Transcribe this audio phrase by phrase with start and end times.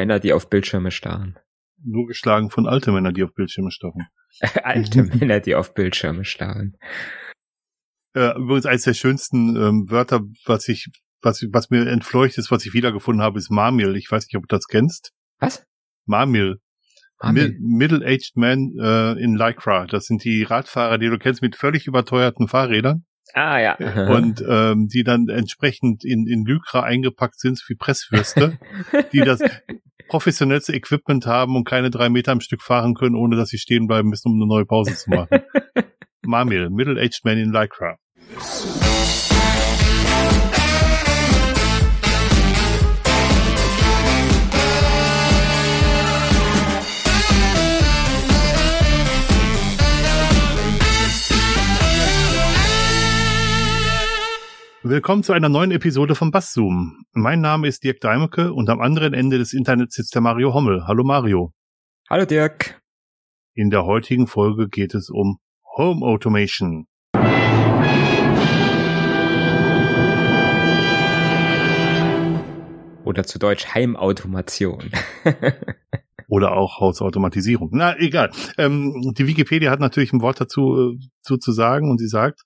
[0.00, 1.38] Männer, die auf Bildschirme starren.
[1.84, 4.06] Nur geschlagen von alte Männer, die auf Bildschirme starren.
[4.62, 6.78] alte Männer, die auf Bildschirme starren.
[8.14, 10.88] Äh, übrigens eines der schönsten ähm, Wörter, was ich,
[11.20, 13.94] was, was mir entfleucht ist, was ich wiedergefunden habe, ist Marmil.
[13.96, 15.12] Ich weiß nicht, ob du das kennst.
[15.38, 15.66] Was?
[16.06, 16.60] Marmil.
[17.22, 17.58] Marmil.
[17.60, 19.84] Middle-aged Man äh, in Lycra.
[19.84, 23.04] Das sind die Radfahrer, die du kennst, mit völlig überteuerten Fahrrädern.
[23.34, 23.74] Ah ja.
[24.08, 28.58] Und ähm, die dann entsprechend in, in Lycra eingepackt sind wie Presswürste,
[29.12, 29.40] die das
[30.10, 33.86] professionellste Equipment haben und keine drei Meter am Stück fahren können, ohne dass sie stehen
[33.86, 35.40] bleiben müssen, um eine neue Pause zu machen.
[36.26, 37.96] Marmil, Middle-aged Man in Lycra.
[54.90, 57.04] Willkommen zu einer neuen Episode von Basszoom.
[57.12, 60.84] Mein Name ist Dirk Deimeke und am anderen Ende des Internets sitzt der Mario Hommel.
[60.88, 61.52] Hallo Mario.
[62.08, 62.82] Hallo Dirk.
[63.54, 65.38] In der heutigen Folge geht es um
[65.76, 66.88] Home Automation.
[73.04, 74.90] Oder zu Deutsch Heimautomation.
[76.30, 77.70] Oder auch Hausautomatisierung.
[77.72, 78.30] Na, egal.
[78.56, 82.42] Ähm, die Wikipedia hat natürlich ein Wort dazu äh, zu, zu sagen und sie sagt,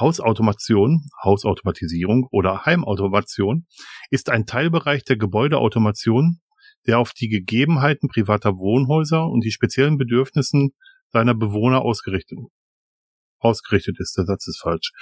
[0.00, 3.66] Hausautomation, Hausautomatisierung oder Heimautomation
[4.10, 6.40] ist ein Teilbereich der Gebäudeautomation,
[6.86, 10.70] der auf die Gegebenheiten privater Wohnhäuser und die speziellen Bedürfnissen
[11.12, 12.38] seiner Bewohner ausgerichtet
[13.38, 14.16] ausgerichtet ist.
[14.16, 14.92] Der Satz ist falsch.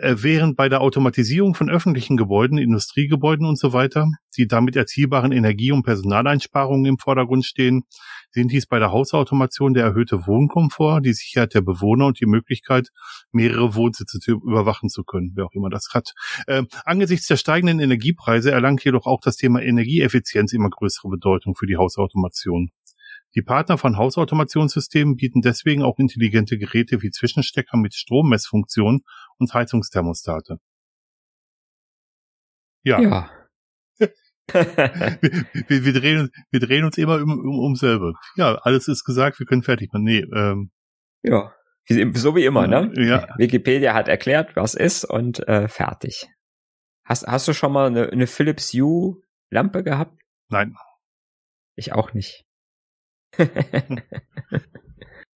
[0.00, 5.32] Äh, während bei der Automatisierung von öffentlichen Gebäuden, Industriegebäuden und so weiter, die damit erzielbaren
[5.32, 7.82] Energie- und Personaleinsparungen im Vordergrund stehen,
[8.30, 12.88] sind dies bei der Hausautomation der erhöhte Wohnkomfort, die Sicherheit der Bewohner und die Möglichkeit,
[13.30, 16.12] mehrere Wohnsitze zu überwachen zu können, wer auch immer das hat.
[16.46, 21.66] Äh, angesichts der steigenden Energiepreise erlangt jedoch auch das Thema Energieeffizienz immer größere Bedeutung für
[21.66, 22.70] die Hausautomation.
[23.34, 29.02] Die Partner von Hausautomationssystemen bieten deswegen auch intelligente Geräte wie Zwischenstecker mit Strommessfunktion
[29.38, 30.58] und Heizungsthermostate.
[32.84, 33.00] Ja.
[33.00, 33.30] ja.
[33.98, 34.10] wir,
[35.68, 38.12] wir, wir, drehen, wir drehen uns immer um, um, um selber.
[38.36, 40.04] Ja, alles ist gesagt, wir können fertig machen.
[40.04, 40.70] Nee, ähm,
[41.22, 41.54] ja,
[42.14, 42.92] so wie immer, ne?
[42.96, 43.28] Ja.
[43.38, 46.28] Wikipedia hat erklärt, was ist und äh, fertig.
[47.04, 50.20] Hast, hast du schon mal eine, eine Philips Hue Lampe gehabt?
[50.48, 50.76] Nein.
[51.74, 52.44] Ich auch nicht.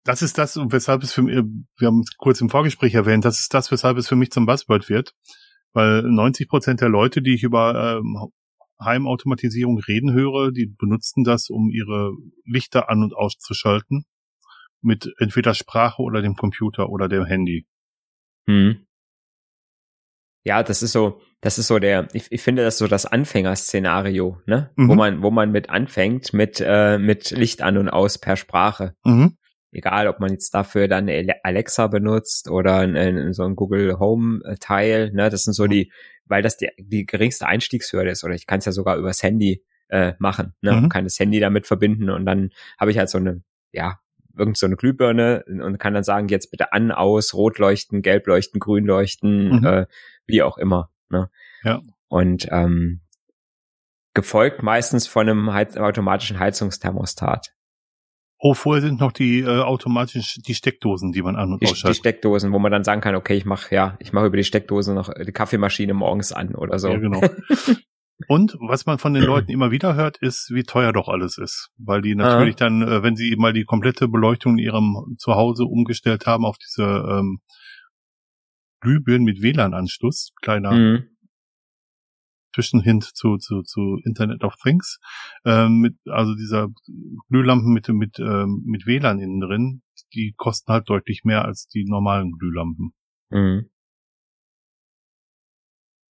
[0.04, 1.36] das ist das, weshalb es für mich,
[1.78, 4.46] wir haben es kurz im Vorgespräch erwähnt, das ist das, weshalb es für mich zum
[4.46, 5.14] Buzzword wird.
[5.72, 8.30] Weil 90 Prozent der Leute, die ich über ähm,
[8.80, 12.12] Heimautomatisierung reden höre, die benutzen das, um ihre
[12.44, 14.04] Lichter an- und auszuschalten.
[14.82, 17.66] Mit entweder Sprache oder dem Computer oder dem Handy.
[18.46, 18.86] Hm.
[20.44, 24.40] Ja, das ist so, das ist so der, ich, ich finde das so das Anfängerszenario,
[24.44, 24.70] ne?
[24.76, 24.88] Mhm.
[24.88, 28.94] Wo man, wo man mit anfängt, mit, äh, mit Licht an und aus per Sprache.
[29.04, 29.38] Mhm.
[29.72, 31.10] Egal, ob man jetzt dafür dann
[31.42, 35.30] Alexa benutzt oder ein, so ein Google Home Teil, ne?
[35.30, 35.70] Das sind so mhm.
[35.70, 35.92] die,
[36.26, 39.64] weil das die, die geringste Einstiegshürde ist, oder ich kann es ja sogar übers Handy
[39.88, 40.72] äh, machen, ne?
[40.72, 40.88] Mhm.
[40.90, 43.98] Kann das Handy damit verbinden und dann habe ich halt so eine, ja,
[44.36, 48.26] irgend so eine Glühbirne und kann dann sagen, jetzt bitte an, aus, rot leuchten, gelb
[48.26, 49.64] leuchten, grün leuchten, mhm.
[49.64, 49.86] äh,
[50.26, 50.90] wie auch immer.
[51.08, 51.30] Ne?
[51.62, 51.80] Ja.
[52.08, 53.00] Und ähm,
[54.14, 57.52] gefolgt meistens von einem Heiz automatischen Heizungsthermostat.
[58.38, 61.96] Oh, vorher sind noch die äh, automatisch die Steckdosen, die man an und die, ausschaltet.
[61.96, 64.44] Die Steckdosen, wo man dann sagen kann, okay, ich mache ja, ich mache über die
[64.44, 66.88] Steckdose noch die Kaffeemaschine morgens an oder so.
[66.88, 67.22] Ja, genau.
[68.28, 71.70] Und was man von den Leuten immer wieder hört, ist, wie teuer doch alles ist.
[71.78, 72.58] Weil die natürlich ah.
[72.58, 76.84] dann, äh, wenn sie mal die komplette Beleuchtung in ihrem Zuhause umgestellt haben auf diese
[76.84, 77.40] ähm,
[78.84, 81.08] Glühbirnen mit WLAN-Anschluss, kleiner mhm.
[82.54, 85.00] Zwischenhint zu, zu, zu Internet of Things,
[85.44, 86.68] ähm, mit, also dieser
[87.28, 89.82] Glühlampen mit, mit, ähm, mit WLAN innen drin,
[90.14, 92.94] die kosten halt deutlich mehr als die normalen Glühlampen.
[93.30, 93.70] Mhm.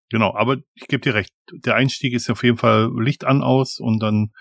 [0.10, 3.80] Genau, aber ich gebe dir recht, der Einstieg ist auf jeden Fall Licht an aus
[3.80, 4.32] und dann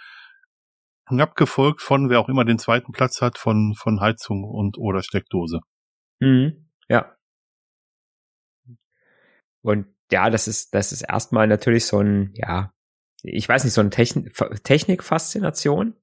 [1.06, 5.02] knapp gefolgt von, wer auch immer den zweiten Platz hat, von, von Heizung und oder
[5.02, 5.60] Steckdose.
[6.20, 6.68] Mhm.
[6.88, 7.16] Ja.
[9.62, 12.72] Und ja, das ist, das ist erstmal natürlich so ein, ja,
[13.22, 14.30] ich weiß nicht, so eine Techn
[14.64, 15.94] Technikfaszination,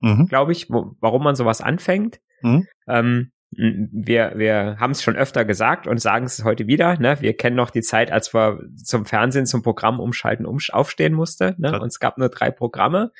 [0.00, 0.26] mhm.
[0.26, 2.20] glaube ich, wo, warum man sowas anfängt.
[2.42, 2.66] Mhm.
[2.86, 6.98] Ähm, wir, wir haben es schon öfter gesagt und sagen es heute wieder.
[6.98, 7.20] Ne?
[7.20, 11.54] Wir kennen noch die Zeit, als wir zum Fernsehen, zum Programm umschalten, um, aufstehen musste.
[11.58, 11.80] Ne?
[11.80, 13.10] Und es gab nur drei Programme.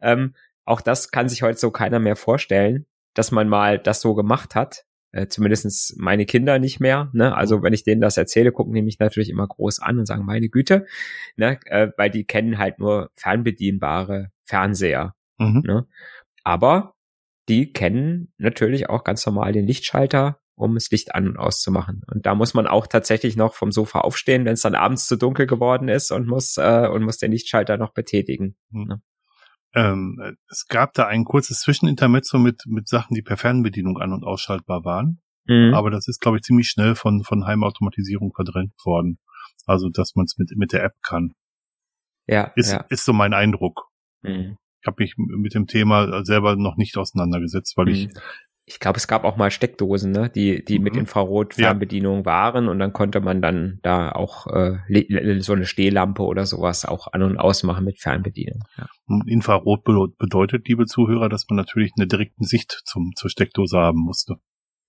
[0.00, 0.34] Ähm,
[0.64, 4.54] auch das kann sich heute so keiner mehr vorstellen, dass man mal das so gemacht
[4.54, 7.10] hat äh, zumindestens meine Kinder nicht mehr.
[7.14, 7.34] Ne?
[7.34, 10.26] Also wenn ich denen das erzähle, gucken die mich natürlich immer groß an und sagen,
[10.26, 10.86] meine Güte,
[11.36, 11.58] ne?
[11.66, 15.14] äh, weil die kennen halt nur fernbedienbare Fernseher.
[15.38, 15.62] Mhm.
[15.64, 15.86] Ne?
[16.44, 16.94] Aber
[17.48, 22.02] die kennen natürlich auch ganz normal den Lichtschalter, um das Licht an und auszumachen.
[22.12, 25.16] Und da muss man auch tatsächlich noch vom Sofa aufstehen, wenn es dann abends zu
[25.16, 28.56] dunkel geworden ist und muss äh, und muss den Lichtschalter noch betätigen.
[28.70, 28.84] Mhm.
[28.84, 29.02] Ne?
[29.76, 34.24] Ähm, es gab da ein kurzes Zwischenintermezzo mit mit Sachen, die per Fernbedienung an und
[34.24, 35.20] ausschaltbar waren.
[35.44, 35.74] Mhm.
[35.74, 39.18] Aber das ist, glaube ich, ziemlich schnell von von Heimautomatisierung verdrängt worden.
[39.66, 41.32] Also, dass man es mit mit der App kann.
[42.26, 42.86] Ja, ist ja.
[42.88, 43.88] ist so mein Eindruck.
[44.22, 44.56] Mhm.
[44.80, 47.92] Ich habe mich mit dem Thema selber noch nicht auseinandergesetzt, weil mhm.
[47.92, 48.08] ich
[48.68, 50.84] ich glaube, es gab auch mal Steckdosen, ne, die, die mhm.
[50.84, 52.24] mit Infrarot-Fernbedienung ja.
[52.24, 57.12] waren und dann konnte man dann da auch äh, so eine Stehlampe oder sowas auch
[57.12, 58.64] an- und ausmachen mit Fernbedienung.
[58.76, 58.88] Ja.
[59.26, 59.84] Infrarot
[60.18, 64.34] bedeutet, liebe Zuhörer, dass man natürlich eine direkte Sicht zum, zur Steckdose haben musste.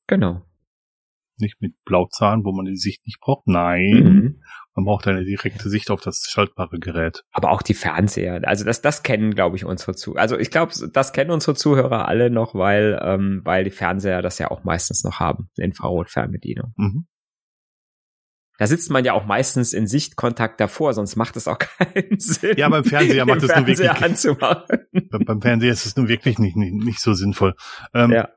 [0.08, 0.42] Genau.
[1.40, 3.48] Nicht mit Blauzahn, wo man die Sicht nicht braucht.
[3.48, 4.04] Nein.
[4.04, 4.42] Mhm.
[4.76, 7.24] Man braucht eine direkte Sicht auf das schaltbare Gerät.
[7.32, 8.42] Aber auch die Fernseher.
[8.48, 10.22] Also das, das kennen, glaube ich, unsere Zuhörer.
[10.22, 14.38] Also ich glaube, das kennen unsere Zuhörer alle noch, weil, ähm, weil die Fernseher das
[14.38, 16.74] ja auch meistens noch haben, Infrarot-Fernbedienung.
[16.78, 17.08] Mhm.
[18.60, 22.56] Da sitzt man ja auch meistens in Sichtkontakt davor, sonst macht es auch keinen Sinn.
[22.58, 23.90] Ja, beim Fernseher macht es nur wirklich.
[23.90, 24.78] Anzumachen.
[25.26, 27.56] Beim Fernseher ist es nun wirklich nicht, nicht, nicht so sinnvoll.
[27.94, 28.30] Ähm, ja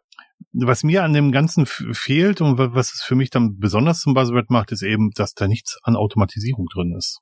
[0.53, 4.51] was mir an dem Ganzen fehlt und was es für mich dann besonders zum Buzzword
[4.51, 7.21] macht, ist eben, dass da nichts an Automatisierung drin ist.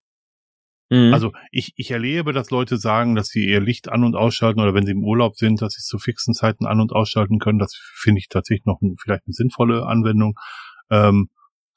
[0.90, 1.12] Mhm.
[1.12, 4.74] Also ich, ich erlebe, dass Leute sagen, dass sie ihr Licht an- und ausschalten oder
[4.74, 7.58] wenn sie im Urlaub sind, dass sie es zu fixen Zeiten an- und ausschalten können.
[7.58, 10.34] Das finde ich tatsächlich noch ein, vielleicht eine sinnvolle Anwendung.
[10.90, 11.28] Ähm,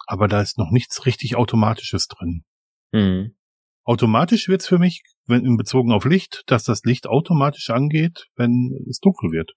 [0.07, 2.43] aber da ist noch nichts richtig Automatisches drin.
[2.93, 3.35] Mhm.
[3.83, 8.71] Automatisch wird's für mich, wenn in Bezogen auf Licht, dass das Licht automatisch angeht, wenn
[8.89, 9.51] es dunkel wird.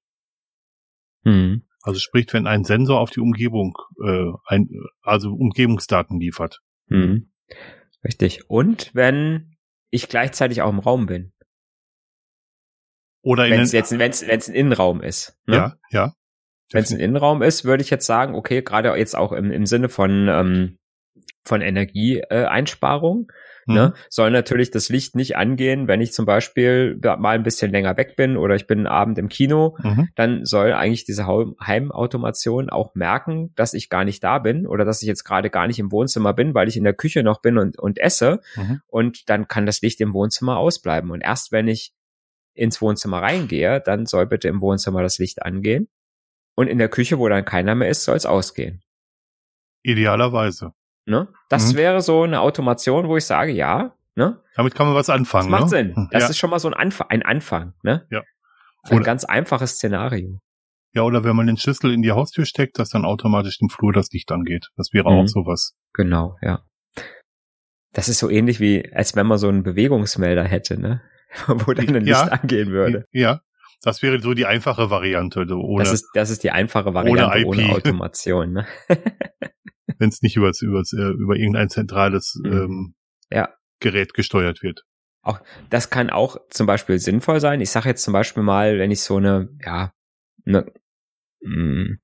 [1.25, 1.63] Mhm.
[1.85, 4.69] Also sprich, wenn ein Sensor auf die Umgebung, äh, ein,
[5.03, 6.61] also Umgebungsdaten liefert.
[6.87, 7.31] Mhm.
[8.03, 8.49] Richtig.
[8.49, 9.57] Und wenn
[9.91, 11.33] ich gleichzeitig auch im Raum bin.
[13.23, 15.39] Oder wenn es jetzt wenn's, wenn's ein Innenraum ist.
[15.47, 15.57] Ne?
[15.57, 16.15] Ja, ja.
[16.73, 19.67] Wenn es ein Innenraum ist, würde ich jetzt sagen, okay, gerade jetzt auch im, im
[19.67, 20.79] Sinne von ähm,
[21.45, 23.35] von Energieeinsparung, Ne?
[23.67, 23.75] Mhm.
[23.75, 27.97] Ne, soll natürlich das Licht nicht angehen, wenn ich zum Beispiel mal ein bisschen länger
[27.97, 30.09] weg bin oder ich bin einen Abend im Kino, mhm.
[30.15, 35.03] dann soll eigentlich diese Heimautomation auch merken, dass ich gar nicht da bin oder dass
[35.03, 37.59] ich jetzt gerade gar nicht im Wohnzimmer bin, weil ich in der Küche noch bin
[37.59, 38.41] und, und esse.
[38.57, 38.81] Mhm.
[38.87, 41.11] Und dann kann das Licht im Wohnzimmer ausbleiben.
[41.11, 41.93] Und erst wenn ich
[42.55, 45.89] ins Wohnzimmer reingehe, dann soll bitte im Wohnzimmer das Licht angehen.
[46.55, 48.83] Und in der Küche, wo dann keiner mehr ist, soll es ausgehen.
[49.83, 50.73] Idealerweise.
[51.07, 51.29] Ne?
[51.49, 51.77] Das mhm.
[51.77, 54.41] wäre so eine Automation, wo ich sage, ja, ne?
[54.57, 55.51] Damit kann man was anfangen.
[55.51, 55.79] Das macht ne?
[55.79, 55.97] Sinn.
[55.97, 56.29] Hm, das ja.
[56.31, 58.07] ist schon mal so ein, Anf ein Anfang, ne?
[58.11, 58.23] Ja.
[58.91, 60.41] Ein ganz einfaches Szenario.
[60.93, 63.93] Ja, oder wenn man den Schlüssel in die Haustür steckt, dass dann automatisch im Flur
[63.93, 64.69] das Licht angeht.
[64.77, 65.19] Das wäre mhm.
[65.19, 65.75] auch sowas.
[65.93, 66.63] Genau, ja.
[67.93, 71.03] Das ist so ähnlich wie, als wenn man so einen Bewegungsmelder hätte, ne?
[71.47, 73.07] Wo dann ein Licht angehen würde.
[73.11, 73.41] Ja.
[73.83, 75.45] Das wäre so die einfache Variante.
[75.47, 78.53] Ohne, das, ist, das ist die einfache Variante ohne, ohne Automation.
[78.53, 78.67] Ne?
[79.99, 82.53] wenn es nicht übers, übers, äh, über irgendein zentrales mhm.
[82.53, 82.95] ähm,
[83.31, 83.49] ja.
[83.81, 84.85] Gerät gesteuert wird.
[85.23, 87.61] Auch das kann auch zum Beispiel sinnvoll sein.
[87.61, 89.93] Ich sage jetzt zum Beispiel mal, wenn ich so eine, ja,
[90.45, 90.67] eine,
[91.41, 91.99] mh, mm,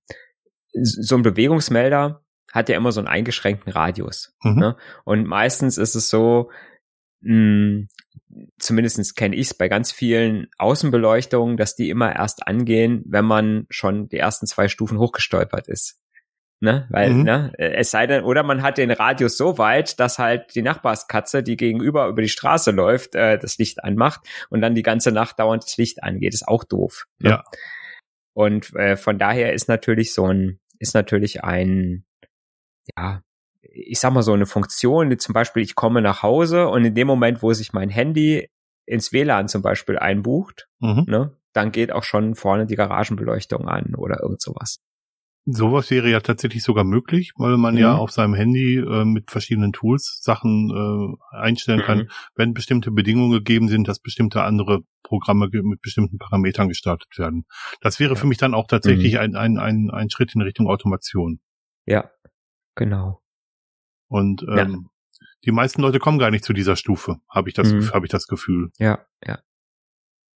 [0.72, 4.34] so ein Bewegungsmelder hat ja immer so einen eingeschränkten Radius.
[4.42, 4.58] Mhm.
[4.58, 4.76] Ne?
[5.04, 6.50] Und meistens ist es so,
[7.20, 7.88] mh, mm,
[8.58, 13.66] zumindest kenne ich es bei ganz vielen Außenbeleuchtungen, dass die immer erst angehen, wenn man
[13.70, 15.99] schon die ersten zwei Stufen hochgestolpert ist.
[16.62, 16.86] Ne?
[16.90, 17.22] Weil, mhm.
[17.22, 21.42] ne, es sei denn, oder man hat den Radius so weit, dass halt die Nachbarskatze,
[21.42, 25.38] die gegenüber über die Straße läuft, äh, das Licht anmacht und dann die ganze Nacht
[25.38, 26.34] dauernd das Licht angeht.
[26.34, 27.06] Ist auch doof.
[27.18, 27.30] Ne?
[27.30, 27.44] Ja.
[28.34, 32.04] Und äh, von daher ist natürlich so ein, ist natürlich ein,
[32.96, 33.22] ja,
[33.62, 36.94] ich sag mal so eine Funktion, die zum Beispiel, ich komme nach Hause und in
[36.94, 38.50] dem Moment, wo sich mein Handy
[38.86, 41.04] ins WLAN zum Beispiel einbucht, mhm.
[41.06, 44.80] ne, dann geht auch schon vorne die Garagenbeleuchtung an oder irgend sowas.
[45.46, 47.80] Sowas wäre ja tatsächlich sogar möglich, weil man mhm.
[47.80, 51.84] ja auf seinem Handy äh, mit verschiedenen Tools Sachen äh, einstellen mhm.
[51.84, 57.46] kann, wenn bestimmte Bedingungen gegeben sind, dass bestimmte andere Programme mit bestimmten Parametern gestartet werden.
[57.80, 58.20] Das wäre ja.
[58.20, 59.20] für mich dann auch tatsächlich mhm.
[59.20, 61.40] ein, ein, ein, ein Schritt in Richtung Automation.
[61.86, 62.10] Ja,
[62.74, 63.22] genau.
[64.08, 65.26] Und ähm, ja.
[65.46, 67.90] die meisten Leute kommen gar nicht zu dieser Stufe, habe ich das, mhm.
[67.92, 68.70] habe ich das Gefühl.
[68.78, 69.38] Ja, ja.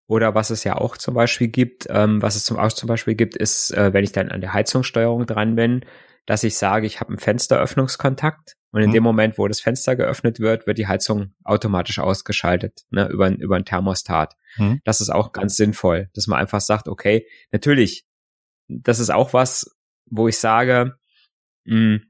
[0.06, 3.14] Oder was es ja auch zum Beispiel gibt, ähm, was es zum, auch zum Beispiel
[3.14, 5.84] gibt, ist, äh, wenn ich dann an der Heizungssteuerung dran bin,
[6.26, 8.94] dass ich sage, ich habe einen Fensteröffnungskontakt und in mhm.
[8.94, 13.56] dem Moment, wo das Fenster geöffnet wird, wird die Heizung automatisch ausgeschaltet, ne, über, über
[13.56, 14.36] ein Thermostat.
[14.56, 14.80] Mhm.
[14.84, 18.06] Das ist auch ganz sinnvoll, dass man einfach sagt, okay, natürlich,
[18.68, 20.96] das ist auch was, wo ich sage,
[21.64, 22.02] mh, hm,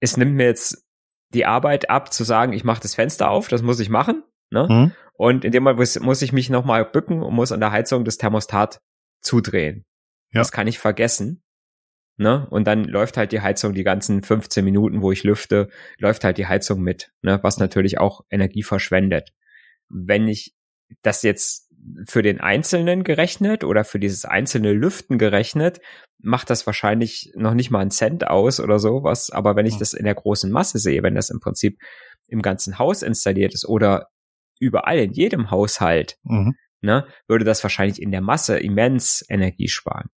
[0.00, 0.86] es nimmt mir jetzt
[1.34, 4.66] die Arbeit ab, zu sagen, ich mache das Fenster auf, das muss ich machen, ne?
[4.68, 4.92] Mhm.
[5.20, 8.16] Und in dem Moment muss, ich mich nochmal bücken und muss an der Heizung das
[8.16, 8.80] Thermostat
[9.20, 9.84] zudrehen.
[10.32, 10.40] Ja.
[10.40, 11.42] Das kann ich vergessen.
[12.16, 12.46] Ne?
[12.48, 16.38] Und dann läuft halt die Heizung die ganzen 15 Minuten, wo ich lüfte, läuft halt
[16.38, 17.38] die Heizung mit, ne?
[17.42, 19.34] was natürlich auch Energie verschwendet.
[19.90, 20.54] Wenn ich
[21.02, 21.70] das jetzt
[22.08, 25.82] für den Einzelnen gerechnet oder für dieses einzelne Lüften gerechnet,
[26.18, 29.28] macht das wahrscheinlich noch nicht mal einen Cent aus oder sowas.
[29.28, 31.78] Aber wenn ich das in der großen Masse sehe, wenn das im Prinzip
[32.26, 34.08] im ganzen Haus installiert ist oder
[34.60, 36.54] überall in jedem Haushalt, mhm.
[36.80, 40.08] ne, würde das wahrscheinlich in der Masse immens Energie sparen.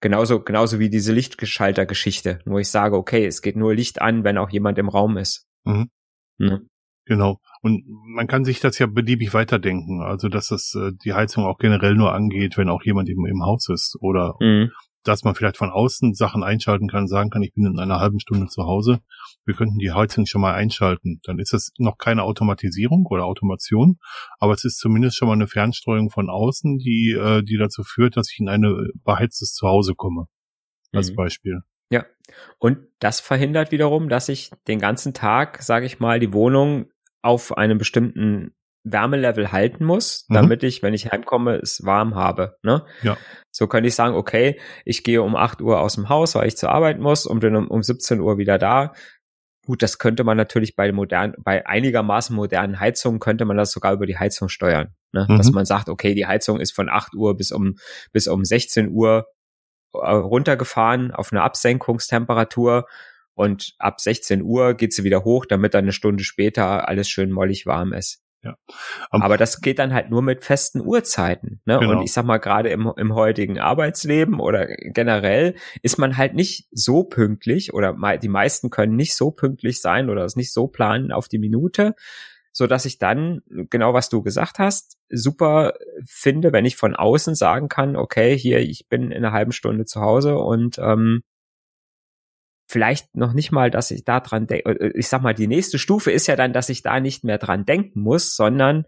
[0.00, 4.38] Genauso, genauso wie diese Lichtgeschalter-Geschichte, wo ich sage, okay, es geht nur Licht an, wenn
[4.38, 5.46] auch jemand im Raum ist.
[5.64, 5.90] Mhm.
[6.38, 6.66] Ne?
[7.06, 7.38] Genau.
[7.60, 10.02] Und man kann sich das ja beliebig weiterdenken.
[10.02, 13.42] Also, dass das äh, die Heizung auch generell nur angeht, wenn auch jemand im, im
[13.42, 13.96] Haus ist.
[14.00, 14.70] Oder mhm
[15.04, 18.20] dass man vielleicht von außen Sachen einschalten kann, sagen kann, ich bin in einer halben
[18.20, 19.00] Stunde zu Hause,
[19.44, 21.20] wir könnten die Heizung schon mal einschalten.
[21.24, 23.98] Dann ist das noch keine Automatisierung oder Automation,
[24.38, 28.16] aber es ist zumindest schon mal eine Fernsteuerung von außen, die, äh, die dazu führt,
[28.16, 30.26] dass ich in eine beheiztes Zuhause komme.
[30.92, 31.16] Als mhm.
[31.16, 31.60] Beispiel.
[31.90, 32.06] Ja.
[32.58, 37.56] Und das verhindert wiederum, dass ich den ganzen Tag, sage ich mal, die Wohnung auf
[37.56, 40.34] einem bestimmten Wärmelevel halten muss, mhm.
[40.34, 42.56] damit ich, wenn ich heimkomme, es warm habe.
[42.62, 42.84] Ne?
[43.02, 43.16] Ja.
[43.50, 46.56] So könnte ich sagen, okay, ich gehe um 8 Uhr aus dem Haus, weil ich
[46.56, 48.92] zur Arbeit muss und bin um, um 17 Uhr wieder da.
[49.66, 53.94] Gut, das könnte man natürlich bei modernen, bei einigermaßen modernen Heizungen könnte man das sogar
[53.94, 54.94] über die Heizung steuern.
[55.12, 55.26] Ne?
[55.28, 55.38] Mhm.
[55.38, 57.76] Dass man sagt, okay, die Heizung ist von 8 Uhr bis um,
[58.12, 59.26] bis um 16 Uhr
[59.94, 62.86] äh, runtergefahren auf eine Absenkungstemperatur
[63.34, 67.30] und ab 16 Uhr geht sie wieder hoch, damit dann eine Stunde später alles schön
[67.30, 68.23] mollig warm ist.
[68.44, 68.56] Ja.
[69.10, 71.60] Um, Aber das geht dann halt nur mit festen Uhrzeiten.
[71.64, 71.78] Ne?
[71.78, 71.92] Genau.
[71.92, 76.68] Und ich sag mal, gerade im, im heutigen Arbeitsleben oder generell ist man halt nicht
[76.70, 81.10] so pünktlich oder die meisten können nicht so pünktlich sein oder es nicht so planen
[81.12, 81.94] auf die Minute,
[82.52, 85.74] so dass ich dann, genau was du gesagt hast, super
[86.06, 89.86] finde, wenn ich von außen sagen kann, okay, hier, ich bin in einer halben Stunde
[89.86, 91.22] zu Hause und ähm,
[92.74, 94.68] vielleicht noch nicht mal, dass ich da dran denke.
[94.68, 97.38] Äh, ich sag mal, die nächste Stufe ist ja dann, dass ich da nicht mehr
[97.38, 98.84] dran denken muss, sondern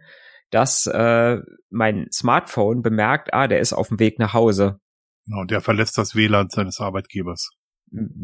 [0.50, 1.38] dass äh,
[1.70, 4.80] mein Smartphone bemerkt, ah, der ist auf dem Weg nach Hause.
[5.24, 7.50] Genau, der verletzt das WLAN seines Arbeitgebers.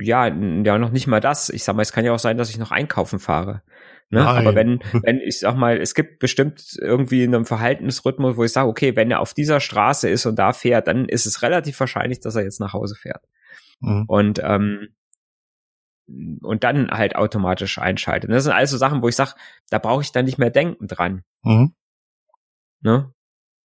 [0.00, 1.48] Ja, ja, noch nicht mal das.
[1.48, 3.62] Ich sag mal, es kann ja auch sein, dass ich noch einkaufen fahre.
[4.10, 4.26] Ne?
[4.26, 8.68] Aber wenn, wenn ich sag mal, es gibt bestimmt irgendwie einen Verhaltensrhythmus, wo ich sage,
[8.68, 12.18] okay, wenn er auf dieser Straße ist und da fährt, dann ist es relativ wahrscheinlich,
[12.18, 13.22] dass er jetzt nach Hause fährt.
[13.80, 14.04] Mhm.
[14.08, 14.88] Und ähm,
[16.42, 18.30] und dann halt automatisch einschaltet.
[18.30, 19.34] das sind also Sachen, wo ich sage,
[19.70, 21.22] da brauche ich dann nicht mehr denken dran.
[21.42, 21.74] Mhm.
[22.80, 23.12] Ne?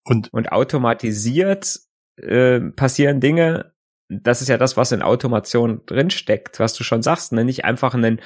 [0.04, 1.80] Und, und automatisiert
[2.16, 3.72] äh, passieren Dinge,
[4.08, 7.44] das ist ja das, was in Automation drinsteckt, was du schon sagst, ne?
[7.44, 8.20] nicht einfach einen,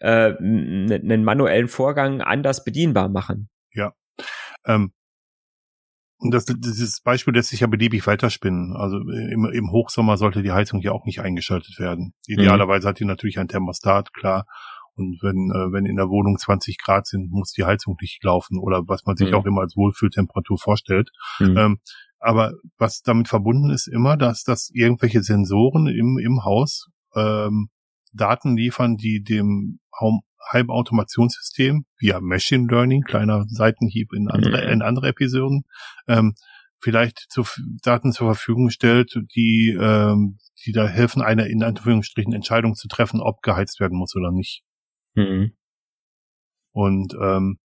[0.00, 3.50] äh, einen manuellen Vorgang anders bedienbar machen.
[3.72, 3.92] Ja.
[4.64, 4.92] Ähm,
[6.18, 8.74] und das, dieses Beispiel lässt sich ja beliebig weiterspinnen.
[8.74, 12.14] Also im, im Hochsommer sollte die Heizung ja auch nicht eingeschaltet werden.
[12.26, 12.88] Idealerweise mhm.
[12.88, 14.46] hat die natürlich ein Thermostat, klar.
[14.94, 18.58] Und wenn, äh, wenn in der Wohnung 20 Grad sind, muss die Heizung nicht laufen
[18.58, 19.34] oder was man sich mhm.
[19.34, 21.10] auch immer als Wohlfühltemperatur vorstellt.
[21.38, 21.56] Mhm.
[21.58, 21.78] Ähm,
[22.18, 27.68] aber was damit verbunden ist immer, dass, dass irgendwelche Sensoren im, im Haus ähm,
[28.14, 30.20] Daten liefern, die dem Home,
[30.52, 34.72] Heimautomationssystem via Machine Learning, kleiner Seitenhieb in andere, mhm.
[34.72, 35.64] in andere Episoden,
[36.08, 36.34] ähm,
[36.78, 37.44] vielleicht zu,
[37.82, 43.20] Daten zur Verfügung stellt, die, ähm, die da helfen, eine in Anführungsstrichen Entscheidung zu treffen,
[43.20, 44.62] ob geheizt werden muss oder nicht.
[45.14, 45.52] Mhm.
[46.72, 47.58] Und ähm,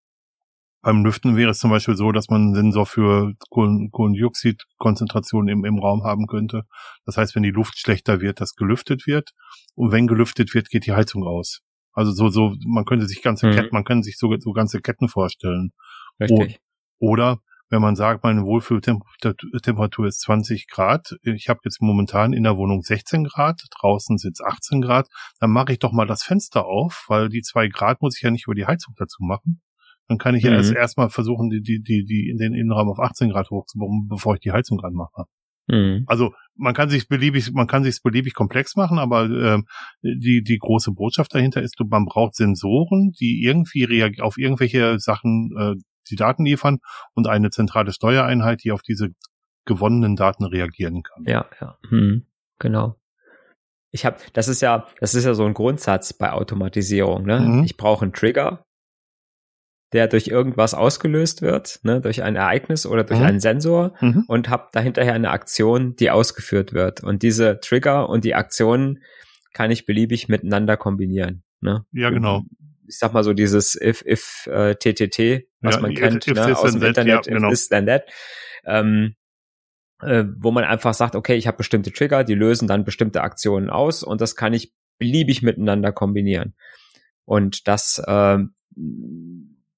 [0.83, 5.79] beim Lüften wäre es zum Beispiel so, dass man einen Sensor für Kohlendioxidkonzentration im, im
[5.79, 6.63] Raum haben könnte.
[7.05, 9.33] Das heißt, wenn die Luft schlechter wird, dass gelüftet wird.
[9.75, 11.61] Und wenn gelüftet wird, geht die Heizung aus.
[11.93, 13.53] Also so, so, man könnte sich ganze mhm.
[13.53, 15.73] Ketten, man könnte sich so, so ganze Ketten vorstellen.
[16.21, 16.61] Richtig.
[16.99, 22.57] oder wenn man sagt, meine Wohlfühltemperatur ist 20 Grad, ich habe jetzt momentan in der
[22.57, 27.05] Wohnung 16 Grad, draußen sitzt 18 Grad, dann mache ich doch mal das Fenster auf,
[27.07, 29.63] weil die zwei Grad muss ich ja nicht über die Heizung dazu machen.
[30.09, 30.51] Dann kann ich mhm.
[30.51, 34.09] ja erst erstmal versuchen, die, die, die, die in den Innenraum auf 18 Grad hochzubauen,
[34.09, 35.27] bevor ich die Heizung anmache.
[35.69, 36.03] Mhm.
[36.07, 39.63] Also man kann sich beliebig, man kann sich beliebig komplex machen, aber äh,
[40.03, 45.75] die die große Botschaft dahinter ist, man braucht Sensoren, die irgendwie auf irgendwelche Sachen äh,
[46.11, 46.79] die Daten liefern
[47.15, 49.09] und eine zentrale Steuereinheit, die auf diese
[49.65, 51.25] gewonnenen Daten reagieren kann.
[51.25, 52.27] Ja, ja, hm,
[52.59, 52.97] genau.
[53.93, 57.25] Ich habe, das ist ja, das ist ja so ein Grundsatz bei Automatisierung.
[57.25, 57.41] Ne?
[57.41, 57.65] Mhm.
[57.65, 58.65] Ich brauche einen Trigger,
[59.93, 63.27] der durch irgendwas ausgelöst wird, ne, durch ein Ereignis oder durch mhm.
[63.27, 64.25] einen Sensor mhm.
[64.29, 67.03] und habe dahinterher eine Aktion, die ausgeführt wird.
[67.03, 69.03] Und diese Trigger und die Aktionen
[69.53, 71.43] kann ich beliebig miteinander kombinieren.
[71.61, 71.85] Ne?
[71.93, 72.45] Ja, genau.
[72.87, 76.47] ich sag mal so dieses if, if äh, TTT, was ja, man kennt if, if
[76.47, 77.49] ne, aus dem Internet, ja, genau.
[77.49, 78.05] if this then that.
[78.65, 79.17] Ähm,
[80.03, 83.71] äh, wo man einfach sagt, okay, ich habe bestimmte Trigger, die lösen dann bestimmte Aktionen
[83.71, 86.55] aus und das kann ich beliebig miteinander kombinieren.
[87.25, 88.39] Und das äh,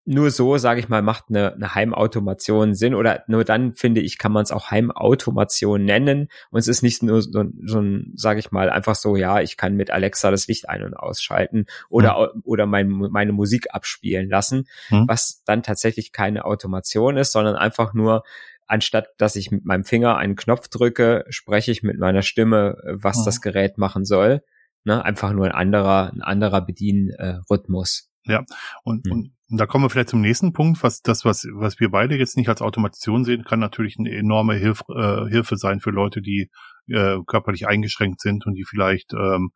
[0.05, 4.19] nur so, sage ich mal, macht eine, eine Heimautomation Sinn oder nur dann, finde ich,
[4.19, 8.41] kann man es auch Heimautomation nennen und es ist nicht nur so, so ein, sage
[8.41, 12.33] ich mal, einfach so, ja, ich kann mit Alexa das Licht ein- und ausschalten oder,
[12.35, 12.43] mhm.
[12.45, 15.07] oder mein, meine Musik abspielen lassen, mhm.
[15.07, 18.25] was dann tatsächlich keine Automation ist, sondern einfach nur,
[18.67, 23.19] anstatt dass ich mit meinem Finger einen Knopf drücke, spreche ich mit meiner Stimme, was
[23.19, 23.25] mhm.
[23.27, 24.43] das Gerät machen soll.
[24.85, 25.05] Ne?
[25.05, 28.12] Einfach nur ein anderer, ein anderer Bedienrhythmus.
[28.25, 28.45] Ja,
[28.85, 29.13] und, mhm.
[29.13, 32.37] und da kommen wir vielleicht zum nächsten Punkt, was das, was, was wir beide jetzt
[32.37, 36.51] nicht als Automation sehen, kann natürlich eine enorme Hilf, äh, Hilfe sein für Leute, die
[36.89, 39.51] äh, körperlich eingeschränkt sind und die vielleicht ähm,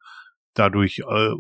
[0.55, 1.31] dadurch äh,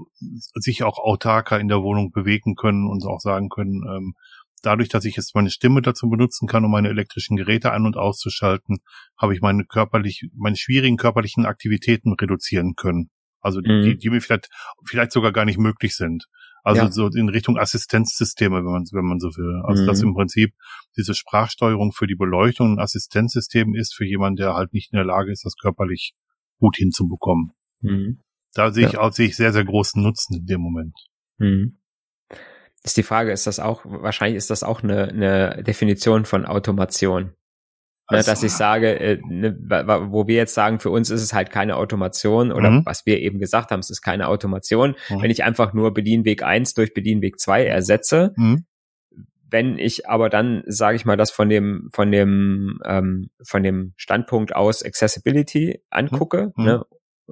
[0.54, 4.14] sich auch autarker in der Wohnung bewegen können und auch sagen können, ähm,
[4.62, 7.96] dadurch, dass ich jetzt meine Stimme dazu benutzen kann, um meine elektrischen Geräte an- und
[7.96, 8.78] auszuschalten,
[9.16, 13.10] habe ich meine körperlich, meine schwierigen körperlichen Aktivitäten reduzieren können.
[13.40, 13.82] Also die, mhm.
[13.82, 14.48] die, die mir vielleicht,
[14.84, 16.26] vielleicht sogar gar nicht möglich sind.
[16.66, 16.90] Also ja.
[16.90, 19.62] so in Richtung Assistenzsysteme, wenn man, wenn man so will.
[19.64, 19.86] Also mhm.
[19.86, 20.52] dass im Prinzip
[20.96, 25.06] diese Sprachsteuerung für die Beleuchtung ein Assistenzsystem ist für jemanden, der halt nicht in der
[25.06, 26.16] Lage ist, das körperlich
[26.58, 27.52] gut hinzubekommen.
[27.82, 28.20] Mhm.
[28.52, 28.88] Da sehe ja.
[28.88, 30.96] ich auch, sehe ich sehr, sehr großen Nutzen in dem Moment.
[31.38, 31.78] Mhm.
[32.82, 37.32] Ist die Frage, ist das auch, wahrscheinlich ist das auch eine, eine Definition von Automation.
[38.08, 39.56] Ne, also, dass ich sage, äh, ne,
[40.10, 42.86] wo wir jetzt sagen, für uns ist es halt keine Automation oder mhm.
[42.86, 45.22] was wir eben gesagt haben, es ist keine Automation, mhm.
[45.22, 48.32] wenn ich einfach nur Bedienweg 1 durch Bedienweg 2 ersetze.
[48.36, 48.64] Mhm.
[49.48, 53.92] Wenn ich aber dann, sage ich mal, das von dem, von dem, ähm, von dem
[53.96, 56.64] Standpunkt aus Accessibility angucke, mhm.
[56.64, 56.84] ne,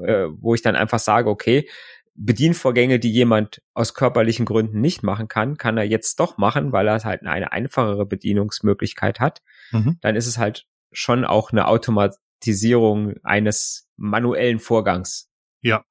[0.03, 1.69] äh, wo ich dann einfach sage, okay,
[2.15, 6.87] Bedienvorgänge, die jemand aus körperlichen Gründen nicht machen kann, kann er jetzt doch machen, weil
[6.87, 9.43] er halt eine einfachere Bedienungsmöglichkeit hat.
[9.73, 9.99] Mhm.
[10.01, 15.29] Dann ist es halt schon auch eine Automatisierung eines manuellen Vorgangs.
[15.61, 15.85] Ja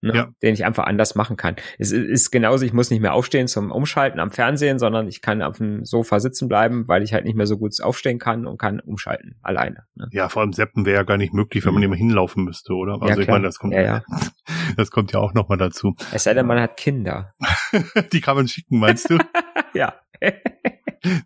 [0.00, 0.28] ne, ja.
[0.42, 1.56] den ich einfach anders machen kann.
[1.78, 5.42] Es ist genauso, ich muss nicht mehr aufstehen zum Umschalten am Fernsehen, sondern ich kann
[5.42, 8.58] auf dem Sofa sitzen bleiben, weil ich halt nicht mehr so gut aufstehen kann und
[8.58, 9.84] kann umschalten alleine.
[9.94, 10.08] Ne?
[10.12, 11.86] Ja, vor allem Seppen wäre ja gar nicht möglich, wenn man mhm.
[11.86, 12.94] immer hinlaufen müsste, oder?
[13.00, 14.02] Also ja, ich meine, das kommt ja, ja.
[14.76, 15.94] das kommt ja auch nochmal dazu.
[16.12, 17.34] Es sei denn, man hat Kinder.
[18.12, 19.18] Die kann man schicken, meinst du?
[19.74, 19.94] ja.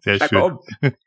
[0.00, 0.42] Sehr Schlag schön.
[0.42, 0.58] Um.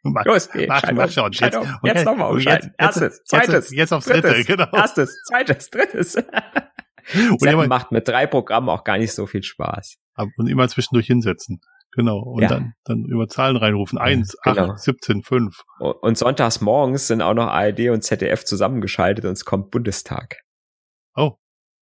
[0.01, 1.31] Mach, Los, geh, mach, mach schon.
[1.31, 1.67] Jetzt, um.
[1.83, 2.69] jetzt nochmal umschalten.
[2.69, 4.67] Jetzt, Erstes, zweites, jetzt, jetzt aufs dritte, drittes, genau.
[4.71, 6.17] Erstes, zweites, drittes.
[7.13, 9.97] Und macht mit drei Programmen auch gar nicht so viel Spaß.
[10.37, 11.61] Und immer zwischendurch hinsetzen.
[11.91, 12.19] Genau.
[12.19, 12.49] Und ja.
[12.49, 13.97] dann, dann über Zahlen reinrufen.
[13.97, 14.71] Eins, genau.
[14.71, 15.63] acht, 17, fünf.
[15.79, 20.41] Und sonntags morgens sind auch noch ARD und ZDF zusammengeschaltet und es kommt Bundestag.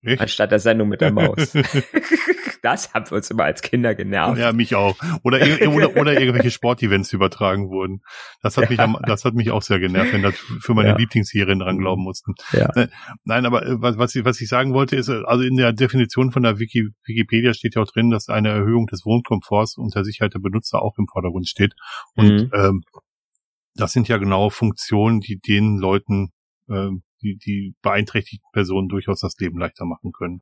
[0.04, 0.22] Echt?
[0.22, 1.54] Anstatt der Sendung mit der Maus.
[2.62, 4.38] das haben wir uns immer als Kinder genervt.
[4.38, 4.98] Ja, mich auch.
[5.24, 5.40] Oder,
[5.70, 8.02] oder, oder irgendwelche Sportevents übertragen wurden.
[8.42, 8.70] Das hat ja.
[8.70, 10.98] mich am, das hat mich auch sehr genervt, wenn das für meine ja.
[10.98, 12.34] Lieblingsserien dran glauben mussten.
[12.52, 12.70] Ja.
[12.76, 12.90] Äh,
[13.24, 15.72] nein, aber äh, was, was, ich, was ich sagen wollte ist, äh, also in der
[15.72, 19.96] Definition von der Wiki, Wikipedia steht ja auch drin, dass eine Erhöhung des Wohnkomforts und
[19.96, 21.74] der Sicherheit der Benutzer auch im Vordergrund steht.
[22.16, 22.52] Und mhm.
[22.54, 22.84] ähm,
[23.76, 26.32] das sind ja genau Funktionen, die den Leuten
[26.70, 30.42] ähm, die, die beeinträchtigten Personen durchaus das Leben leichter machen können.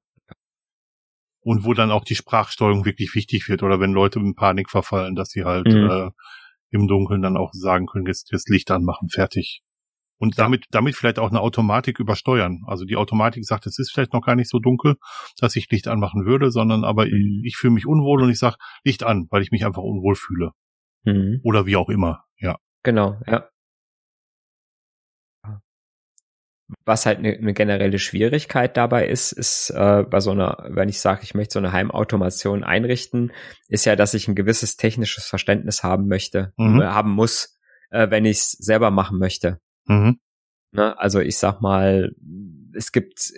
[1.44, 5.16] Und wo dann auch die Sprachsteuerung wirklich wichtig wird oder wenn Leute in Panik verfallen,
[5.16, 5.90] dass sie halt mhm.
[5.90, 6.12] äh,
[6.70, 9.64] im Dunkeln dann auch sagen können, jetzt, jetzt Licht anmachen, fertig.
[10.18, 12.62] Und damit, damit vielleicht auch eine Automatik übersteuern.
[12.68, 14.98] Also die Automatik sagt, es ist vielleicht noch gar nicht so dunkel,
[15.40, 17.42] dass ich Licht anmachen würde, sondern aber mhm.
[17.44, 20.14] ich, ich fühle mich unwohl und ich sage Licht an, weil ich mich einfach unwohl
[20.14, 20.52] fühle.
[21.06, 21.40] Mhm.
[21.44, 22.58] Oder wie auch immer, ja.
[22.84, 23.51] Genau, ja.
[26.86, 31.00] Was halt eine, eine generelle Schwierigkeit dabei ist, ist äh, bei so einer, wenn ich
[31.00, 33.32] sage, ich möchte so eine Heimautomation einrichten,
[33.68, 36.82] ist ja, dass ich ein gewisses technisches Verständnis haben möchte, mhm.
[36.82, 39.60] äh, haben muss, äh, wenn ich es selber machen möchte.
[39.86, 40.20] Mhm.
[40.72, 40.98] Ne?
[40.98, 42.16] Also ich sag mal,
[42.74, 43.34] es gibt,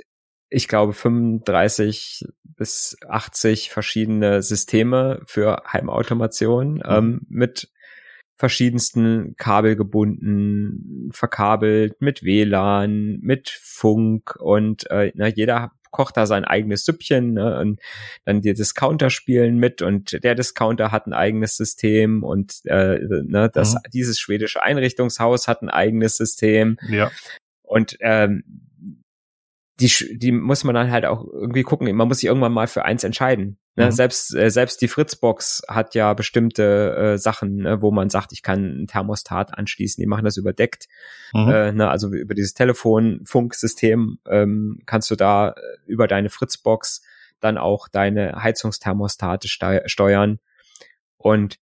[0.50, 6.82] ich glaube, 35 bis 80 verschiedene Systeme für Heimautomation mhm.
[6.86, 7.73] ähm, mit
[8.36, 16.44] verschiedensten Kabel gebunden, verkabelt, mit WLAN, mit Funk und äh, na, jeder kocht da sein
[16.44, 17.80] eigenes Süppchen ne, und
[18.26, 23.50] dann die Discounter spielen mit und der Discounter hat ein eigenes System und äh, ne,
[23.54, 23.80] das, mhm.
[23.94, 26.78] dieses schwedische Einrichtungshaus hat ein eigenes System.
[26.90, 27.12] Ja.
[27.62, 28.44] Und ähm,
[29.80, 31.94] die, die muss man dann halt auch irgendwie gucken.
[31.96, 33.58] Man muss sich irgendwann mal für eins entscheiden.
[33.76, 33.88] Ne?
[33.88, 33.92] Mhm.
[33.92, 38.44] Selbst, äh, selbst die Fritzbox hat ja bestimmte äh, Sachen, ne, wo man sagt, ich
[38.44, 40.02] kann ein Thermostat anschließen.
[40.02, 40.88] Die machen das überdeckt.
[41.34, 41.50] Mhm.
[41.50, 45.54] Äh, ne, also über dieses Telefon-Funksystem ähm, kannst du da äh,
[45.88, 47.02] über deine Fritzbox
[47.40, 50.40] dann auch deine Heizungsthermostate steuern.
[51.18, 51.56] Und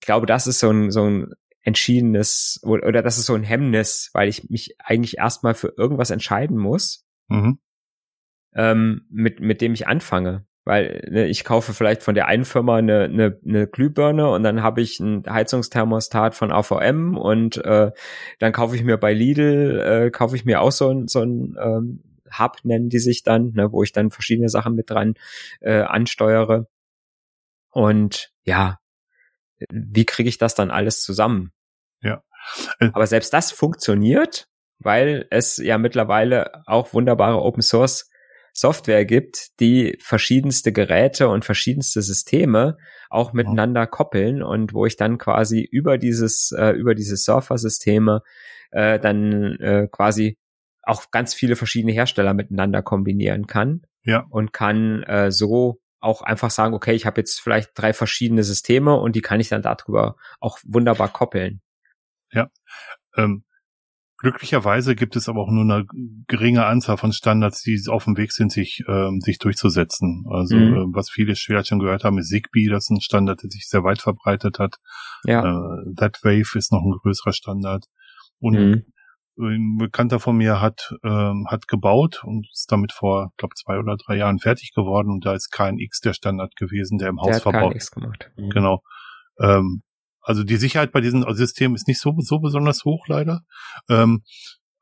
[0.00, 4.10] ich glaube, das ist so ein, so ein entschiedenes oder das ist so ein Hemmnis,
[4.14, 7.60] weil ich mich eigentlich erstmal für irgendwas entscheiden muss, mhm.
[8.54, 10.44] ähm, mit, mit dem ich anfange.
[10.64, 14.62] Weil ne, ich kaufe vielleicht von der einen Firma eine, eine, eine Glühbirne und dann
[14.62, 17.90] habe ich ein Heizungsthermostat von AVM und äh,
[18.38, 21.56] dann kaufe ich mir bei Lidl, äh, kaufe ich mir auch so ein, so ein
[21.60, 22.02] ähm,
[22.38, 25.14] Hub, nennen die sich dann, ne, wo ich dann verschiedene Sachen mit dran
[25.60, 26.66] äh, ansteuere.
[27.70, 28.78] Und ja,
[29.70, 31.52] wie kriege ich das dann alles zusammen?
[32.02, 32.22] Ja.
[32.78, 34.48] Äh, Aber selbst das funktioniert,
[34.78, 38.10] weil es ja mittlerweile auch wunderbare Open Source
[38.52, 42.76] Software gibt, die verschiedenste Geräte und verschiedenste Systeme
[43.08, 48.22] auch miteinander koppeln und wo ich dann quasi über dieses äh, über diese Surfer-Systeme
[48.70, 50.36] äh, dann äh, quasi
[50.82, 54.26] auch ganz viele verschiedene Hersteller miteinander kombinieren kann ja.
[54.30, 58.96] und kann äh, so auch einfach sagen, okay, ich habe jetzt vielleicht drei verschiedene Systeme
[58.96, 61.60] und die kann ich dann darüber auch wunderbar koppeln.
[62.32, 62.50] Ja.
[63.16, 63.44] Ähm,
[64.22, 65.84] glücklicherweise gibt es aber auch nur eine
[66.26, 70.24] geringe Anzahl von Standards, die auf dem Weg sind, sich, ähm, sich durchzusetzen.
[70.30, 70.74] Also mhm.
[70.74, 73.68] äh, was viele vielleicht schon gehört haben, ist Zigbee, das ist ein Standard, der sich
[73.68, 74.76] sehr weit verbreitet hat.
[75.24, 75.40] Ja.
[75.40, 77.84] Äh, That Wave ist noch ein größerer Standard.
[78.38, 78.84] Und mhm
[79.38, 83.96] ein Bekannter von mir hat, ähm, hat gebaut und ist damit vor, glaube zwei oder
[83.96, 87.36] drei Jahren fertig geworden und da ist KNX der Standard gewesen, der im der Haus
[87.36, 87.72] hat verbaut.
[87.72, 88.30] KNX gemacht.
[88.36, 88.50] Mhm.
[88.50, 88.82] Genau.
[89.40, 89.82] Ähm,
[90.22, 93.42] also die Sicherheit bei diesem System ist nicht so, so besonders hoch leider.
[93.88, 94.22] Ähm,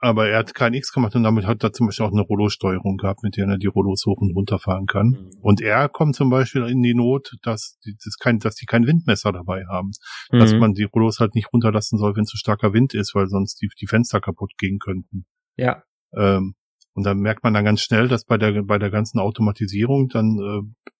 [0.02, 2.96] aber er hat kein X gemacht und damit hat er zum Beispiel auch eine Rollo-Steuerung
[2.96, 5.08] gehabt, mit der er die Rollos hoch und runter fahren kann.
[5.08, 5.30] Mhm.
[5.42, 8.86] Und er kommt zum Beispiel in die Not, dass die, das kein, dass die kein
[8.86, 9.90] Windmesser dabei haben.
[10.32, 10.38] Mhm.
[10.38, 13.60] Dass man die Rollos halt nicht runterlassen soll, wenn zu starker Wind ist, weil sonst
[13.60, 15.26] die, die Fenster kaputt gehen könnten.
[15.56, 15.82] Ja.
[16.16, 16.54] Ähm,
[16.94, 20.38] und da merkt man dann ganz schnell, dass bei der, bei der ganzen Automatisierung dann
[20.38, 20.90] äh,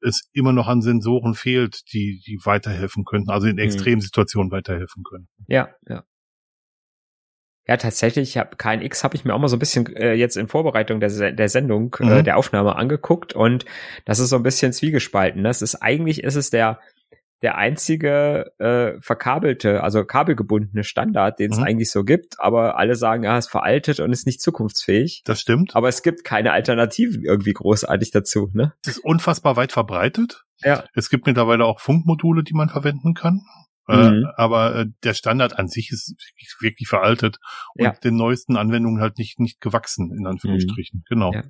[0.00, 3.62] es immer noch an Sensoren fehlt, die, die weiterhelfen könnten, also in mhm.
[3.62, 4.52] Extremsituationen mhm.
[4.52, 5.28] weiterhelfen können.
[5.46, 6.04] Ja, ja.
[7.66, 10.36] Ja, tatsächlich, ich hab, KNX habe ich mir auch mal so ein bisschen äh, jetzt
[10.36, 12.12] in Vorbereitung der, der Sendung, äh, mhm.
[12.12, 13.64] äh, der Aufnahme angeguckt und
[14.04, 15.42] das ist so ein bisschen zwiegespalten.
[15.42, 16.78] Das ist eigentlich ist es der
[17.42, 21.64] der einzige äh, verkabelte, also kabelgebundene Standard, den es mhm.
[21.64, 25.22] eigentlich so gibt, aber alle sagen, ja, ist veraltet und ist nicht zukunftsfähig.
[25.24, 25.76] Das stimmt.
[25.76, 28.72] Aber es gibt keine Alternativen irgendwie großartig dazu, ne?
[28.84, 30.44] Es ist unfassbar weit verbreitet.
[30.62, 30.84] Ja.
[30.94, 33.42] Es gibt mittlerweile auch Funkmodule, die man verwenden kann.
[33.88, 34.26] Äh, mhm.
[34.36, 37.38] Aber äh, der Standard an sich ist wirklich, wirklich veraltet
[37.74, 37.90] und ja.
[37.92, 41.00] den neuesten Anwendungen halt nicht, nicht gewachsen, in Anführungsstrichen.
[41.00, 41.04] Mhm.
[41.08, 41.32] Genau.
[41.32, 41.42] Ja.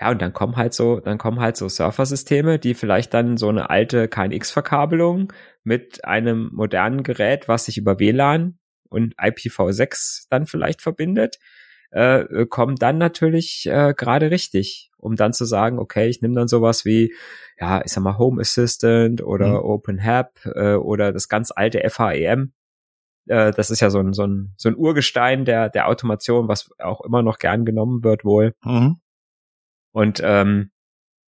[0.00, 0.10] Ja.
[0.10, 3.70] und dann kommen halt so, dann kommen halt so Surfer-Systeme, die vielleicht dann so eine
[3.70, 5.32] alte KNX-Verkabelung
[5.62, 8.58] mit einem modernen Gerät, was sich über WLAN
[8.88, 11.38] und IPv6 dann vielleicht verbindet,
[11.90, 16.48] äh, kommen dann natürlich äh, gerade richtig, um dann zu sagen, okay, ich nehme dann
[16.48, 17.14] sowas wie,
[17.58, 19.64] ja, ich sag mal Home Assistant oder mhm.
[19.70, 22.52] OpenHAB äh, oder das ganz alte FHEM.
[23.26, 26.70] Äh, das ist ja so ein, so ein, so ein Urgestein der, der Automation, was
[26.78, 28.54] auch immer noch gern genommen wird wohl.
[28.64, 28.99] Mhm.
[29.92, 30.70] Und ähm,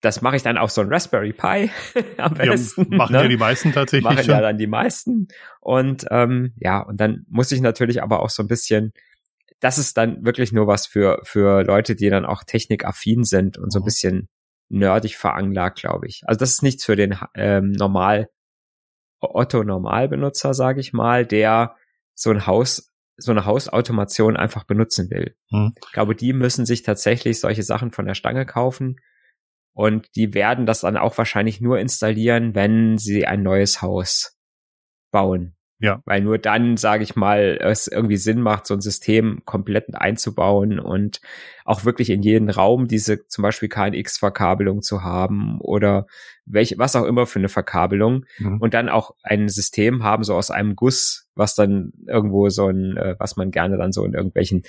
[0.00, 1.70] das mache ich dann auf so ein Raspberry Pi
[2.16, 2.88] am besten.
[2.90, 3.22] Ja, machen ne?
[3.22, 4.04] ja die meisten tatsächlich.
[4.04, 4.34] Machen schon.
[4.34, 5.28] ja dann die meisten.
[5.60, 8.92] Und ähm, ja, und dann muss ich natürlich aber auch so ein bisschen
[9.62, 13.72] das ist dann wirklich nur was für, für Leute, die dann auch technikaffin sind und
[13.72, 13.86] so ein mhm.
[13.86, 14.28] bisschen
[14.68, 16.22] nerdig veranlagt, glaube ich.
[16.26, 18.28] Also das ist nichts für den ähm, normal
[19.20, 21.76] Otto Normalbenutzer, sage ich mal, der
[22.14, 22.91] so ein Haus
[23.22, 25.36] so eine Hausautomation einfach benutzen will.
[25.50, 25.72] Hm.
[25.84, 28.96] Ich glaube, die müssen sich tatsächlich solche Sachen von der Stange kaufen
[29.74, 34.38] und die werden das dann auch wahrscheinlich nur installieren, wenn sie ein neues Haus
[35.10, 35.56] bauen.
[35.82, 36.00] Ja.
[36.04, 40.78] Weil nur dann, sage ich mal, es irgendwie Sinn macht, so ein System komplett einzubauen
[40.78, 41.20] und
[41.64, 46.06] auch wirklich in jeden Raum diese zum Beispiel KNX-Verkabelung zu haben oder
[46.46, 48.58] welche, was auch immer für eine Verkabelung mhm.
[48.58, 52.96] und dann auch ein System haben, so aus einem Guss, was dann irgendwo so ein,
[52.96, 54.62] äh, was man gerne dann so in irgendwelchen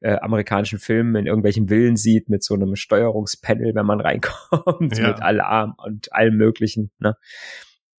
[0.00, 5.08] äh, amerikanischen Filmen, in irgendwelchen Villen sieht, mit so einem Steuerungspanel, wenn man reinkommt, ja.
[5.08, 6.90] mit Alarm und allem möglichen.
[6.98, 7.16] Ne?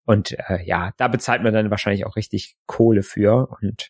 [0.08, 3.50] Und äh, ja, da bezahlt man dann wahrscheinlich auch richtig Kohle für.
[3.62, 3.90] Und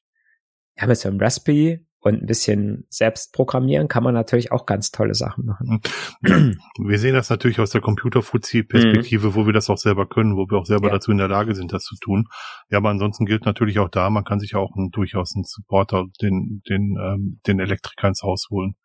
[0.75, 4.89] ja, mit so einem Raspberry und ein bisschen selbst programmieren kann man natürlich auch ganz
[4.89, 5.79] tolle Sachen machen.
[6.21, 9.35] Wir sehen das natürlich aus der Computerfuzzi-Perspektive, mhm.
[9.35, 10.95] wo wir das auch selber können, wo wir auch selber ja.
[10.95, 12.27] dazu in der Lage sind, das zu tun.
[12.71, 16.05] Ja, aber ansonsten gilt natürlich auch da, man kann sich auch einen, durchaus einen Supporter,
[16.19, 18.75] den, den, ähm, den Elektriker ins Haus holen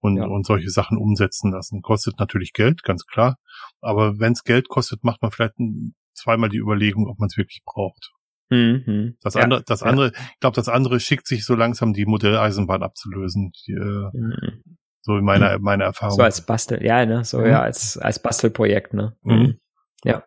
[0.00, 0.26] und, ja.
[0.26, 1.82] und solche Sachen umsetzen lassen.
[1.82, 3.36] Kostet natürlich Geld, ganz klar.
[3.82, 7.36] Aber wenn es Geld kostet, macht man vielleicht ein zweimal die Überlegung, ob man es
[7.36, 8.12] wirklich braucht.
[8.50, 9.16] Mhm.
[9.22, 9.86] Das ja, andere, das ja.
[9.86, 13.52] andere, ich glaube, das andere schickt sich so langsam die Modelleisenbahn abzulösen.
[13.66, 14.62] Die, äh, mhm.
[15.00, 16.16] So in meiner, meiner Erfahrung.
[16.16, 17.46] So als Bastel, ja, ne, so mhm.
[17.46, 19.16] ja, als, als Bastelprojekt, ne.
[19.22, 19.34] Mhm.
[19.34, 19.60] mhm.
[20.04, 20.24] Ja.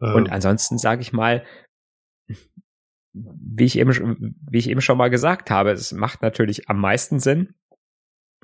[0.00, 1.44] Äh, Und ansonsten sage ich mal,
[3.12, 7.18] wie ich eben, wie ich eben schon mal gesagt habe, es macht natürlich am meisten
[7.18, 7.54] Sinn,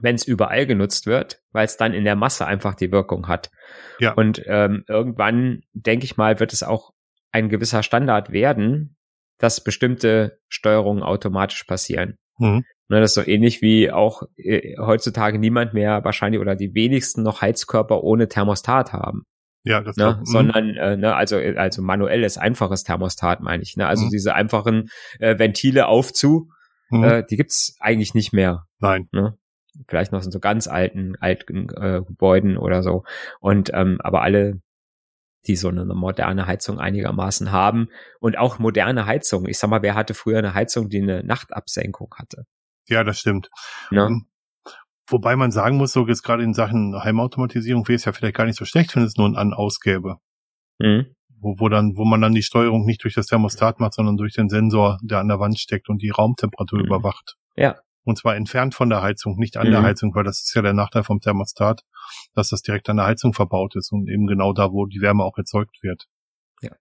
[0.03, 3.51] wenn es überall genutzt wird, weil es dann in der Masse einfach die Wirkung hat.
[3.99, 4.13] Ja.
[4.13, 6.93] Und ähm, irgendwann, denke ich mal, wird es auch
[7.31, 8.97] ein gewisser Standard werden,
[9.39, 12.19] dass bestimmte Steuerungen automatisch passieren.
[12.39, 12.65] Mhm.
[12.89, 17.23] Ne, das ist so ähnlich wie auch äh, heutzutage niemand mehr wahrscheinlich oder die wenigsten
[17.23, 19.23] noch Heizkörper ohne Thermostat haben.
[19.65, 20.09] Ja, das ne?
[20.09, 20.25] Auch, mhm.
[20.25, 23.77] sondern äh, ne, also also manuelles einfaches Thermostat meine ich.
[23.77, 23.87] Ne?
[23.87, 24.11] Also mhm.
[24.11, 26.51] diese einfachen äh, Ventile auf zu,
[26.91, 27.05] mhm.
[27.05, 28.67] äh, die gibt's eigentlich nicht mehr.
[28.81, 29.09] Nein.
[29.13, 29.39] Ne?
[29.89, 33.05] Vielleicht noch in so ganz alten alten äh, Gebäuden oder so.
[33.41, 34.61] Und ähm, aber alle
[35.47, 37.89] die so eine moderne Heizung einigermaßen haben
[38.21, 39.49] und auch moderne Heizungen.
[39.49, 42.45] Ich sag mal, wer hatte früher eine Heizung, die eine Nachtabsenkung hatte?
[42.87, 43.49] Ja, das stimmt.
[43.91, 44.09] Ja.
[44.09, 44.23] Ne?
[45.09, 48.47] Wobei man sagen muss, so jetzt gerade in Sachen Heimautomatisierung wäre es ja vielleicht gar
[48.47, 50.17] nicht so schlecht, wenn es nur ein An-Aus gäbe.
[50.79, 51.15] Mhm.
[51.41, 54.35] Wo, wo dann, wo man dann die Steuerung nicht durch das Thermostat macht, sondern durch
[54.35, 56.87] den Sensor, der an der Wand steckt und die Raumtemperatur mhm.
[56.87, 57.37] überwacht.
[57.57, 57.81] Ja.
[58.05, 59.73] Und zwar entfernt von der Heizung, nicht an mhm.
[59.73, 61.85] der Heizung, weil das ist ja der Nachteil vom Thermostat,
[62.35, 65.25] dass das direkt an der Heizung verbaut ist und eben genau da, wo die Wärme
[65.25, 66.09] auch erzeugt wird.
[66.63, 66.73] Ja.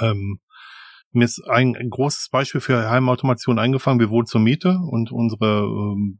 [0.00, 0.40] Ähm,
[1.12, 4.00] mir ist ein, ein großes Beispiel für Heimautomation eingefangen.
[4.00, 6.18] Wir wohnen zur Miete und unsere ähm,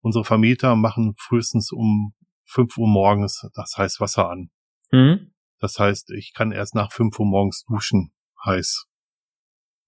[0.00, 2.14] unsere Vermieter machen frühestens um
[2.44, 4.50] fünf Uhr morgens das heiß Wasser an.
[4.90, 5.32] Mhm.
[5.60, 8.12] Das heißt, ich kann erst nach fünf Uhr morgens duschen,
[8.44, 8.86] heiß.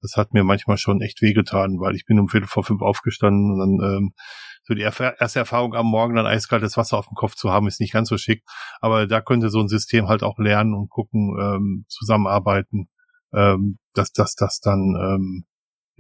[0.03, 3.53] Das hat mir manchmal schon echt wehgetan, weil ich bin um Viertel vor fünf aufgestanden
[3.53, 4.15] und dann ähm,
[4.63, 7.81] so die erste Erfahrung am Morgen dann eiskaltes Wasser auf dem Kopf zu haben, ist
[7.81, 8.43] nicht ganz so schick.
[8.81, 12.89] Aber da könnte so ein System halt auch lernen und gucken, ähm, zusammenarbeiten,
[13.33, 15.45] ähm, dass das das dann ähm,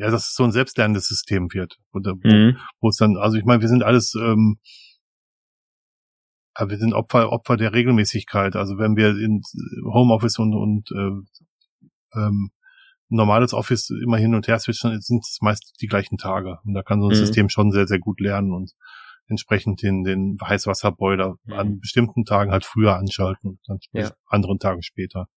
[0.00, 1.76] ja, dass es so ein selbstlernendes System wird.
[1.90, 2.56] Und, äh, mhm.
[2.80, 4.58] Wo es dann, also ich meine, wir sind alles, ähm,
[6.58, 8.56] wir sind Opfer, Opfer der Regelmäßigkeit.
[8.56, 9.42] Also wenn wir in
[9.92, 12.50] Homeoffice und, und äh, ähm,
[13.10, 16.58] normales Office immer hin und her switchen, sind es meist die gleichen Tage.
[16.64, 17.16] Und da kann so ein mhm.
[17.16, 18.72] System schon sehr, sehr gut lernen und
[19.28, 21.52] entsprechend den, den Heißwasserboiler mhm.
[21.52, 24.10] an bestimmten Tagen halt früher anschalten, dann ja.
[24.26, 25.28] anderen Tagen später.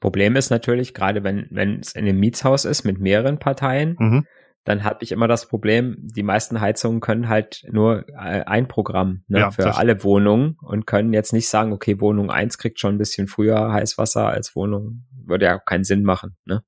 [0.00, 4.26] Problem ist natürlich, gerade wenn wenn es in einem Mietshaus ist mit mehreren Parteien, mhm.
[4.64, 9.22] Dann habe ich immer das Problem, die meisten Heizungen können halt nur äh, ein Programm
[9.26, 12.96] ne, ja, für alle Wohnungen und können jetzt nicht sagen, okay, Wohnung eins kriegt schon
[12.96, 16.36] ein bisschen früher Heißwasser als Wohnung, würde ja auch keinen Sinn machen.
[16.44, 16.62] Ne?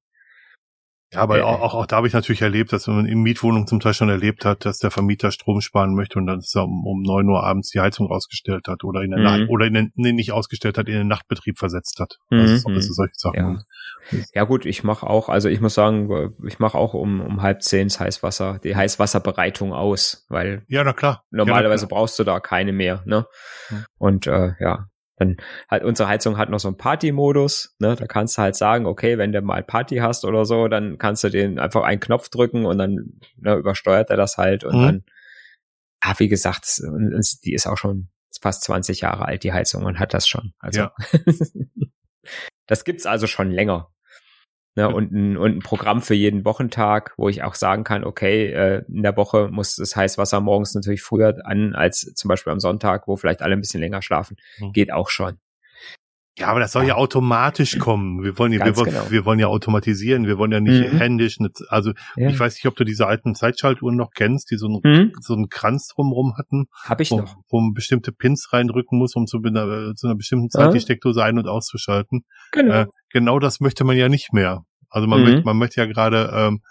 [1.13, 3.67] Ja, aber äh, auch, auch, auch da habe ich natürlich erlebt, dass man in Mietwohnungen
[3.67, 6.65] zum Teil schon erlebt hat, dass der Vermieter Strom sparen möchte und dann ist er
[6.65, 9.25] um, um neun Uhr abends die Heizung ausgestellt hat oder in der mhm.
[9.25, 12.19] Nacht oder in den, nee, nicht ausgestellt hat, in den Nachtbetrieb versetzt hat.
[12.31, 12.77] Also, mhm.
[12.77, 13.65] also solche Sachen.
[14.13, 14.19] Ja.
[14.35, 17.63] ja gut, ich mache auch, also ich muss sagen, ich mache auch um, um halb
[17.63, 21.25] zehn das Heißwasser, die Heißwasserbereitung aus, weil ja, na klar.
[21.31, 21.99] Normalerweise ja, na klar.
[21.99, 23.27] brauchst du da keine mehr, ne?
[23.99, 24.87] Und äh, ja,
[25.21, 25.37] dann
[25.69, 27.95] halt unsere Heizung hat noch so einen Party-Modus, ne?
[27.95, 31.23] Da kannst du halt sagen, okay, wenn du mal Party hast oder so, dann kannst
[31.23, 34.83] du den einfach einen Knopf drücken und dann ne, übersteuert er das halt und mhm.
[34.83, 35.05] dann,
[36.01, 36.81] ah, wie gesagt,
[37.45, 38.09] die ist auch schon
[38.41, 40.55] fast 20 Jahre alt, die Heizung, und hat das schon.
[40.59, 40.95] Also ja.
[42.67, 43.91] das gibt's also schon länger.
[44.77, 48.53] Ne, und, ein, und ein Programm für jeden Wochentag, wo ich auch sagen kann, okay,
[48.53, 52.61] äh, in der Woche muss das Heißwasser morgens natürlich früher an als zum Beispiel am
[52.61, 54.37] Sonntag, wo vielleicht alle ein bisschen länger schlafen.
[54.61, 54.73] Mhm.
[54.73, 55.39] Geht auch schon.
[56.41, 58.23] Ja, aber das soll ja, ja automatisch kommen.
[58.23, 59.11] Wir wollen ja, wir, genau.
[59.11, 60.27] wir, wollen ja automatisieren.
[60.27, 60.97] Wir wollen ja nicht mhm.
[60.97, 61.37] händisch.
[61.69, 62.31] Also ja.
[62.31, 65.13] ich weiß nicht, ob du diese alten Zeitschaltuhren noch kennst, die so einen, mhm.
[65.21, 66.67] so einen Kranz drumrum hatten.
[66.85, 67.37] Hab ich wo, noch.
[67.51, 70.73] Wo man bestimmte Pins reindrücken muss, um zu, äh, zu einer bestimmten Zeit ja.
[70.73, 72.25] die Steckdose ein- und auszuschalten.
[72.53, 72.75] Genau.
[72.75, 74.65] Äh, genau das möchte man ja nicht mehr.
[74.89, 75.27] Also man, mhm.
[75.27, 76.63] möchte, man möchte ja gerade, ähm,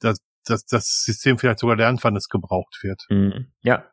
[0.00, 3.04] dass, dass das System vielleicht sogar lernen, wann es gebraucht wird.
[3.08, 3.52] Mhm.
[3.62, 3.84] Ja,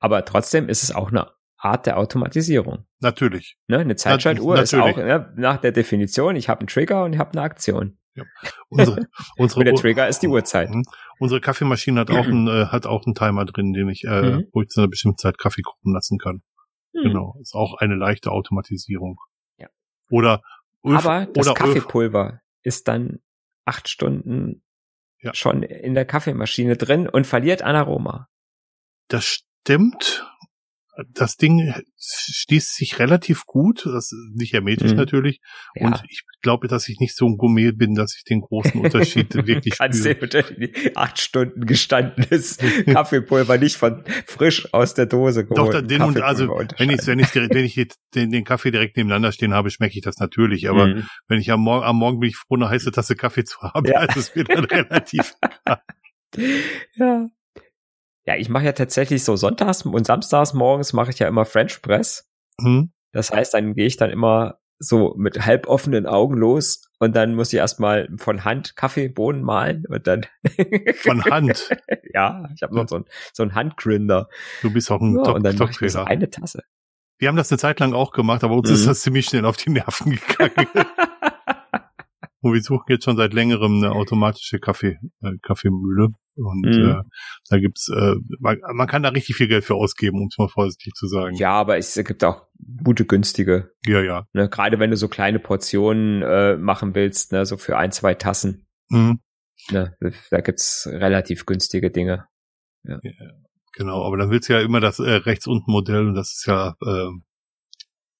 [0.00, 2.86] aber trotzdem ist es auch eine Art der Automatisierung.
[3.00, 3.56] Natürlich.
[3.66, 3.78] Ne?
[3.78, 7.32] Eine Zeitschaltuhr ist auch ne, nach der Definition, ich habe einen Trigger und ich habe
[7.32, 7.98] eine Aktion.
[8.14, 8.24] Ja.
[8.68, 10.70] Unsere, unsere, und der Trigger ist die Uhrzeit.
[10.70, 10.84] Mhm.
[11.18, 14.48] Unsere Kaffeemaschine hat auch einen, äh, hat auch einen Timer drin, den ich, äh, mhm.
[14.52, 16.42] wo ich zu einer bestimmten Zeit Kaffee kochen lassen kann.
[16.92, 17.02] Mhm.
[17.02, 17.36] Genau.
[17.40, 19.18] Ist auch eine leichte Automatisierung.
[19.58, 19.68] Ja.
[20.10, 20.42] Oder
[20.84, 23.20] Öf, Aber das Kaffeepulver ist dann
[23.64, 24.62] acht Stunden
[25.20, 25.34] ja.
[25.34, 28.28] schon in der Kaffeemaschine drin und verliert an Aroma.
[29.08, 30.26] Das stimmt
[31.12, 34.96] das Ding schließt sich relativ gut, das nicht hermetisch mhm.
[34.96, 35.40] natürlich.
[35.74, 35.86] Ja.
[35.86, 39.34] Und ich glaube, dass ich nicht so ein Gourmet bin, dass ich den großen Unterschied
[39.46, 40.42] wirklich Kannst spüre.
[40.94, 45.74] acht Stunden gestandenes Kaffeepulver nicht von frisch aus der Dose geholt.
[45.74, 48.96] Doch, den und also wenn ich wenn ich direkt, wenn ich den, den Kaffee direkt
[48.96, 50.68] nebeneinander stehen habe, schmecke ich das natürlich.
[50.68, 51.06] Aber mhm.
[51.28, 53.86] wenn ich am Morgen am Morgen bin ich froh, eine heiße Tasse Kaffee zu haben,
[53.86, 54.04] ja.
[54.08, 55.34] ist es mir dann relativ.
[56.94, 57.26] ja.
[58.26, 61.80] Ja, ich mache ja tatsächlich so sonntags und samstags morgens mache ich ja immer French
[61.80, 62.28] Press.
[62.58, 62.92] Mhm.
[63.12, 67.34] Das heißt, dann gehe ich dann immer so mit halb offenen Augen los und dann
[67.34, 70.26] muss ich erstmal von Hand Kaffeebohnen malen und dann
[70.96, 71.70] von Hand.
[72.12, 74.28] ja, ich habe noch so ein so ein Handgrinder.
[74.60, 76.62] Du bist auch ein ja, Doc, und dann mache ich so eine Tasse.
[77.18, 78.74] Wir haben das eine Zeit lang auch gemacht, aber uns mhm.
[78.74, 80.68] ist das ziemlich schnell auf die Nerven gegangen.
[82.40, 86.08] Und wir suchen jetzt schon seit längerem eine automatische Kaffee, äh, Kaffeemühle.
[86.36, 86.90] Und mhm.
[86.90, 87.02] äh,
[87.48, 90.48] da gibt's, äh, man, man kann da richtig viel Geld für ausgeben, um es mal
[90.48, 91.34] vorsichtig zu sagen.
[91.36, 92.46] Ja, aber es gibt auch
[92.84, 93.72] gute günstige.
[93.86, 94.26] Ja, ja.
[94.34, 98.14] Ne, Gerade wenn du so kleine Portionen äh, machen willst, ne, so für ein, zwei
[98.14, 98.66] Tassen.
[98.90, 99.20] Mhm.
[99.70, 99.96] Ne,
[100.30, 102.26] da gibt's relativ günstige Dinge.
[102.84, 102.98] Ja.
[103.02, 103.12] ja.
[103.72, 106.46] Genau, aber dann willst du ja immer das äh, rechts unten Modell und das ist
[106.46, 107.08] ja äh,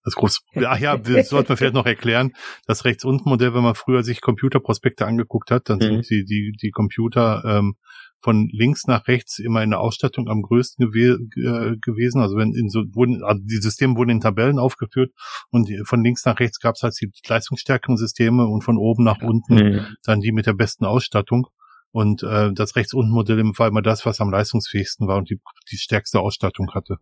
[0.06, 2.32] das große, ach ja, das sollte man vielleicht noch erklären.
[2.66, 5.82] Das rechts unten Modell, wenn man früher sich Computerprospekte angeguckt hat, dann mhm.
[5.82, 7.74] sind die, die, die Computer ähm,
[8.20, 12.20] von links nach rechts immer in der Ausstattung am größten gew äh, gewesen.
[12.20, 15.10] Also wenn in so wurden, also die Systeme wurden in Tabellen aufgeführt
[15.50, 19.22] und von links nach rechts gab es halt die leistungsstärkeren Systeme und von oben nach
[19.22, 19.86] unten mhm.
[20.04, 21.48] dann die mit der besten Ausstattung.
[21.90, 25.40] Und äh, das rechts unten Modell war immer das, was am leistungsfähigsten war und die,
[25.72, 26.98] die stärkste Ausstattung hatte.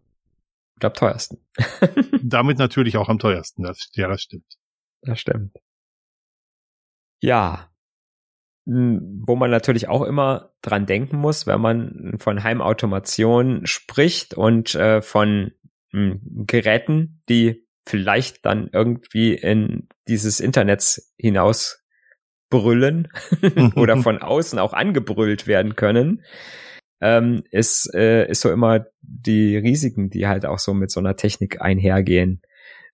[0.77, 1.39] Und am teuersten.
[2.23, 3.63] Damit natürlich auch am teuersten.
[3.63, 4.57] Das, ja, das stimmt.
[5.03, 5.57] Das stimmt.
[7.21, 7.71] Ja.
[8.67, 15.03] Wo man natürlich auch immer dran denken muss, wenn man von Heimautomation spricht und äh,
[15.03, 15.53] von
[15.93, 21.85] mh, Geräten, die vielleicht dann irgendwie in dieses Internet hinaus
[22.51, 23.09] brüllen
[23.77, 26.25] oder von außen auch angebrüllt werden können,
[27.05, 31.17] ähm, ist, äh, ist so immer die Risiken, die halt auch so mit so einer
[31.17, 32.41] Technik einhergehen.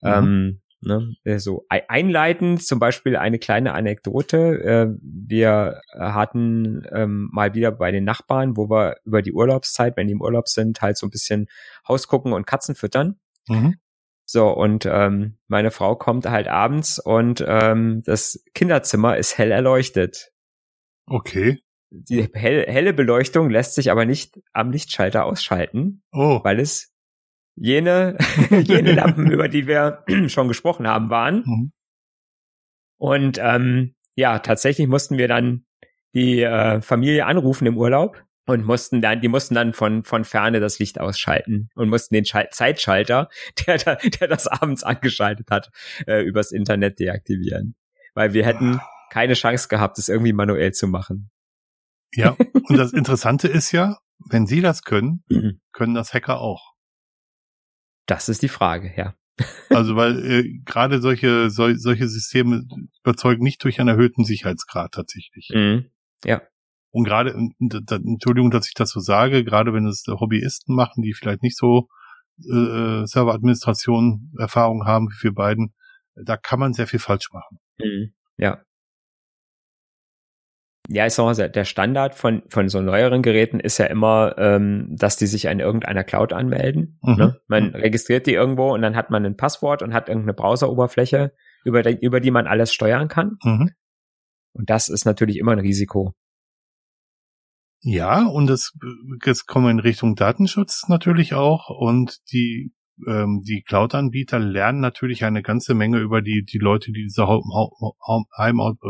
[0.02, 0.10] Mhm.
[0.10, 1.14] Ähm, ne?
[1.22, 4.36] Äh, so einleitend zum Beispiel eine kleine Anekdote.
[4.64, 10.08] Äh, wir hatten ähm, mal wieder bei den Nachbarn, wo wir über die Urlaubszeit, wenn
[10.08, 11.46] die im Urlaub sind, halt so ein bisschen
[11.86, 13.20] Haus gucken und Katzen füttern.
[13.46, 13.76] Mhm.
[14.24, 20.32] So, und ähm, meine Frau kommt halt abends und ähm, das Kinderzimmer ist hell erleuchtet.
[21.06, 26.40] Okay die hell, helle Beleuchtung lässt sich aber nicht am Lichtschalter ausschalten, oh.
[26.42, 26.94] weil es
[27.56, 28.16] jene,
[28.50, 31.42] jene Lampen, über die wir schon gesprochen haben, waren.
[31.44, 31.72] Mhm.
[32.96, 35.64] Und ähm, ja, tatsächlich mussten wir dann
[36.14, 40.60] die äh, Familie anrufen im Urlaub und mussten dann, die mussten dann von von ferne
[40.60, 43.28] das Licht ausschalten und mussten den Schal Zeitschalter,
[43.66, 45.70] der da, der das abends angeschaltet hat,
[46.06, 47.74] äh, übers Internet deaktivieren,
[48.14, 48.88] weil wir hätten ah.
[49.10, 51.30] keine Chance gehabt, das irgendwie manuell zu machen.
[52.14, 52.36] Ja,
[52.68, 55.60] und das Interessante ist ja, wenn sie das können, mhm.
[55.72, 56.74] können das Hacker auch.
[58.06, 59.14] Das ist die Frage, ja.
[59.70, 62.64] Also weil äh, gerade solche sol solche Systeme
[63.02, 65.48] überzeugen nicht durch einen erhöhten Sicherheitsgrad tatsächlich.
[65.54, 65.90] Mhm.
[66.24, 66.42] Ja.
[66.92, 71.40] Und gerade, Entschuldigung, dass ich das so sage, gerade wenn es Hobbyisten machen, die vielleicht
[71.40, 71.88] nicht so
[72.40, 75.72] äh, Serveradministration Erfahrung haben wie wir beiden,
[76.16, 77.60] da kann man sehr viel falsch machen.
[77.78, 78.12] Mhm.
[78.36, 78.60] Ja
[80.92, 84.88] ja, ich sag mal, der Standard von, von so neueren Geräten ist ja immer, ähm,
[84.90, 86.98] dass die sich an irgendeiner Cloud anmelden.
[87.02, 87.14] Mhm.
[87.14, 87.40] Ne?
[87.46, 87.74] Man mhm.
[87.76, 91.32] registriert die irgendwo und dann hat man ein Passwort und hat irgendeine Browseroberfläche,
[91.64, 93.36] über die, über die man alles steuern kann.
[93.44, 93.70] Mhm.
[94.52, 96.12] Und das ist natürlich immer ein Risiko.
[97.82, 98.76] Ja, und das,
[99.24, 102.72] jetzt kommen wir in Richtung Datenschutz natürlich auch und die
[103.06, 108.60] ähm, die Cloud-Anbieter lernen natürlich eine ganze Menge über die, die Leute, die diese Heim,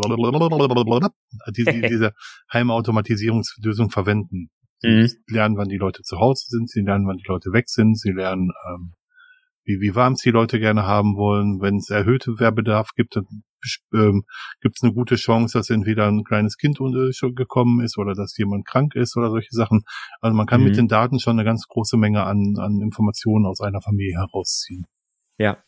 [1.91, 2.13] diese
[2.53, 4.51] Heimautomatisierungslösung verwenden.
[4.79, 5.09] Sie mhm.
[5.35, 8.13] lernen, wann die Leute zu Hause sind, sie lernen, wann die Leute weg sind, sie
[8.13, 8.95] lernen, ähm,
[9.65, 11.61] wie, wie warm es die Leute gerne haben wollen.
[11.61, 13.43] Wenn es erhöhte Wehrbedarf gibt, dann
[13.95, 14.25] ähm,
[14.61, 18.37] gibt es eine gute Chance, dass entweder ein kleines Kind schon gekommen ist oder dass
[18.37, 19.83] jemand krank ist oder solche Sachen.
[20.21, 20.69] Also man kann mhm.
[20.69, 24.87] mit den Daten schon eine ganz große Menge an, an Informationen aus einer Familie herausziehen.
[25.39, 25.59] Ja.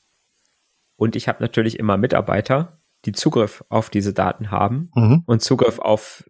[0.96, 5.22] Und ich habe natürlich immer Mitarbeiter, die Zugriff auf diese Daten haben mhm.
[5.26, 6.24] und Zugriff auf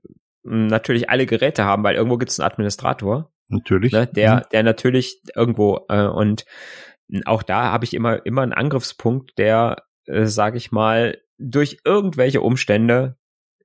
[0.44, 3.32] hm, natürlich alle Geräte haben, weil irgendwo gibt es einen Administrator.
[3.48, 3.92] Natürlich.
[3.92, 4.42] Ne, der, mhm.
[4.52, 6.46] der natürlich irgendwo äh, und
[7.26, 12.40] auch da habe ich immer immer einen Angriffspunkt, der, äh, sage ich mal, durch irgendwelche
[12.40, 13.16] Umstände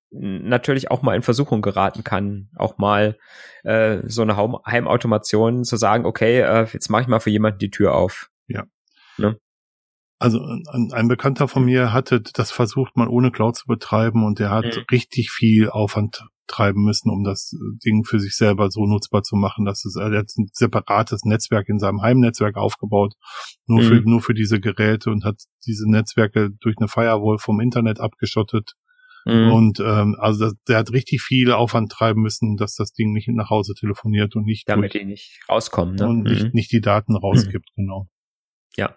[0.09, 3.17] natürlich auch mal in Versuchung geraten kann, auch mal
[3.63, 7.71] äh, so eine Heimautomation zu sagen, okay, äh, jetzt mache ich mal für jemanden die
[7.71, 8.29] Tür auf.
[8.47, 8.65] Ja.
[9.17, 9.37] Ne?
[10.19, 14.39] Also ein, ein, Bekannter von mir hatte das versucht, mal ohne Cloud zu betreiben und
[14.39, 14.83] der hat mhm.
[14.91, 17.51] richtig viel Aufwand treiben müssen, um das
[17.85, 21.69] Ding für sich selber so nutzbar zu machen, dass es er hat ein separates Netzwerk
[21.69, 23.13] in seinem Heimnetzwerk aufgebaut,
[23.67, 23.87] nur mhm.
[23.87, 28.73] für nur für diese Geräte und hat diese Netzwerke durch eine Firewall vom Internet abgeschottet
[29.27, 29.51] Mhm.
[29.51, 33.27] Und ähm, also das, der hat richtig viel Aufwand treiben müssen, dass das Ding nicht
[33.27, 36.07] nach Hause telefoniert und nicht damit die nicht rauskommen ne?
[36.07, 36.31] und mhm.
[36.31, 38.07] nicht, nicht die Daten rausgibt, genau.
[38.77, 38.95] Ja,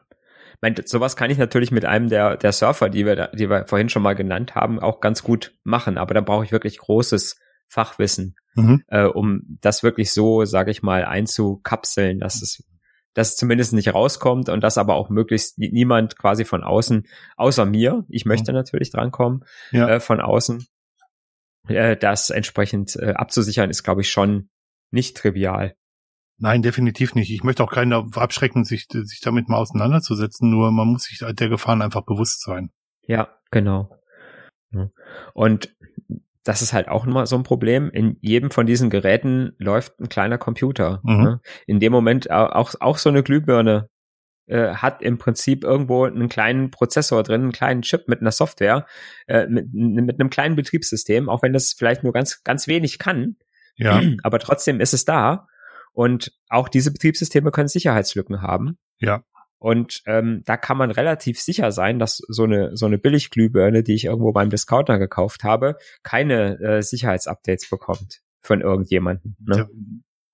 [0.61, 3.89] mein, sowas kann ich natürlich mit einem der, der Surfer, die wir, die wir vorhin
[3.89, 5.97] schon mal genannt haben, auch ganz gut machen.
[5.97, 8.83] Aber da brauche ich wirklich großes Fachwissen, mhm.
[8.89, 12.65] äh, um das wirklich so, sage ich mal, einzukapseln, dass es,
[13.15, 17.07] dass es zumindest nicht rauskommt und dass aber auch möglichst niemand quasi von außen,
[17.37, 18.59] außer mir, ich möchte mhm.
[18.59, 19.89] natürlich drankommen, ja.
[19.89, 20.67] äh, von außen,
[21.69, 24.51] äh, das entsprechend äh, abzusichern, ist, glaube ich, schon
[24.91, 25.75] nicht trivial.
[26.41, 27.31] Nein, definitiv nicht.
[27.31, 31.49] Ich möchte auch keinen abschrecken, sich, sich damit mal auseinanderzusetzen, nur man muss sich der
[31.49, 32.71] Gefahren einfach bewusst sein.
[33.07, 33.91] Ja, genau.
[35.35, 35.77] Und
[36.45, 37.91] das ist halt auch immer so ein Problem.
[37.91, 41.01] In jedem von diesen Geräten läuft ein kleiner Computer.
[41.03, 41.23] Mhm.
[41.23, 41.41] Ne?
[41.67, 43.89] In dem Moment auch, auch so eine Glühbirne
[44.47, 48.87] äh, hat im Prinzip irgendwo einen kleinen Prozessor drin, einen kleinen Chip mit einer Software,
[49.27, 53.37] äh, mit, mit einem kleinen Betriebssystem, auch wenn das vielleicht nur ganz, ganz wenig kann.
[53.77, 54.01] Ja.
[54.23, 55.47] Aber trotzdem ist es da
[55.93, 58.79] und auch diese Betriebssysteme können Sicherheitslücken haben.
[58.99, 59.23] Ja.
[59.59, 63.95] Und ähm, da kann man relativ sicher sein, dass so eine so eine Billigglühbirne, die
[63.95, 69.37] ich irgendwo beim Discounter gekauft habe, keine äh, Sicherheitsupdates bekommt von irgendjemanden.
[69.39, 69.57] Ne?
[69.59, 69.69] Ja,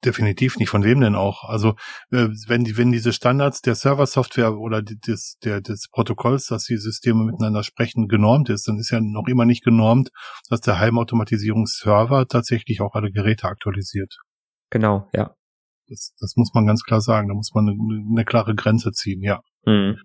[0.05, 0.71] definitiv nicht.
[0.71, 1.43] Von wem denn auch?
[1.43, 1.71] Also
[2.13, 6.77] äh, wenn die wenn diese Standards der Serversoftware oder des der des Protokolls, dass die
[6.77, 10.11] Systeme miteinander sprechen, genormt ist, dann ist ja noch immer nicht genormt,
[10.49, 14.19] dass der Heimautomatisierungsserver tatsächlich auch alle Geräte aktualisiert.
[14.71, 15.35] Genau, ja.
[15.89, 17.29] Das, das muss man ganz klar sagen.
[17.29, 19.41] Da muss man eine, eine klare Grenze ziehen, ja.
[19.65, 19.99] Mhm.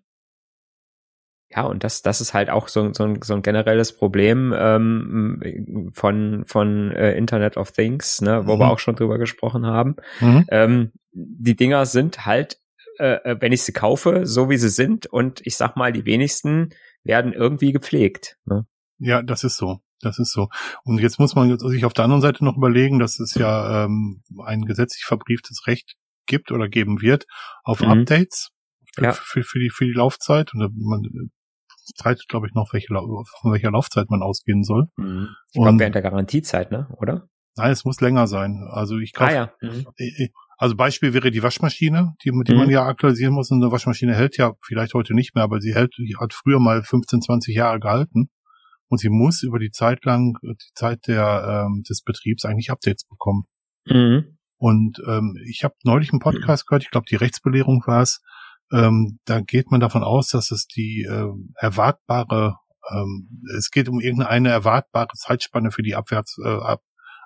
[1.53, 5.91] Ja, und das, das ist halt auch so, so, ein, so ein generelles Problem ähm,
[5.93, 8.59] von, von äh, Internet of Things, ne, wo mhm.
[8.59, 9.97] wir auch schon drüber gesprochen haben.
[10.21, 10.45] Mhm.
[10.49, 12.57] Ähm, die Dinger sind halt,
[12.99, 16.05] äh, äh, wenn ich sie kaufe, so wie sie sind, und ich sag mal, die
[16.05, 16.69] wenigsten
[17.03, 18.37] werden irgendwie gepflegt.
[18.45, 18.65] Ne?
[18.99, 19.81] Ja, das ist so.
[20.01, 20.49] Das ist so.
[20.83, 24.23] Und jetzt muss man sich auf der anderen Seite noch überlegen, dass es ja ähm,
[24.45, 25.95] ein gesetzlich verbrieftes Recht
[26.25, 27.25] gibt oder geben wird
[27.63, 27.89] auf mhm.
[27.89, 28.49] Updates
[28.95, 29.11] für, ja.
[29.13, 30.53] für, für, die, für die Laufzeit.
[30.53, 31.03] Und man
[31.95, 34.87] streitet, glaube ich, noch, welche, von welcher Laufzeit man ausgehen soll.
[34.97, 35.29] Mhm.
[35.51, 36.87] Ich glaube, während der Garantiezeit, ne?
[36.97, 37.27] Oder?
[37.57, 38.65] Nein, es muss länger sein.
[38.69, 39.53] Also ich kaufe, ah, ja.
[39.61, 39.85] Mhm.
[40.57, 42.57] Also Beispiel wäre die Waschmaschine, die, die mhm.
[42.57, 43.51] man ja aktualisieren muss.
[43.51, 46.59] Und eine Waschmaschine hält ja vielleicht heute nicht mehr, aber sie hält, die hat früher
[46.59, 48.29] mal 15, 20 Jahre gehalten
[48.91, 53.05] und sie muss über die Zeit lang, die Zeit der, ähm, des Betriebs eigentlich Updates
[53.05, 53.45] bekommen.
[53.85, 54.37] Mhm.
[54.57, 58.21] Und ähm, ich habe neulich einen Podcast gehört, ich glaube die Rechtsbelehrung war es,
[58.73, 62.57] ähm, da geht man davon aus, dass es die äh, erwartbare,
[62.91, 66.77] ähm, es geht um irgendeine erwartbare Zeitspanne für die Abwärts, äh,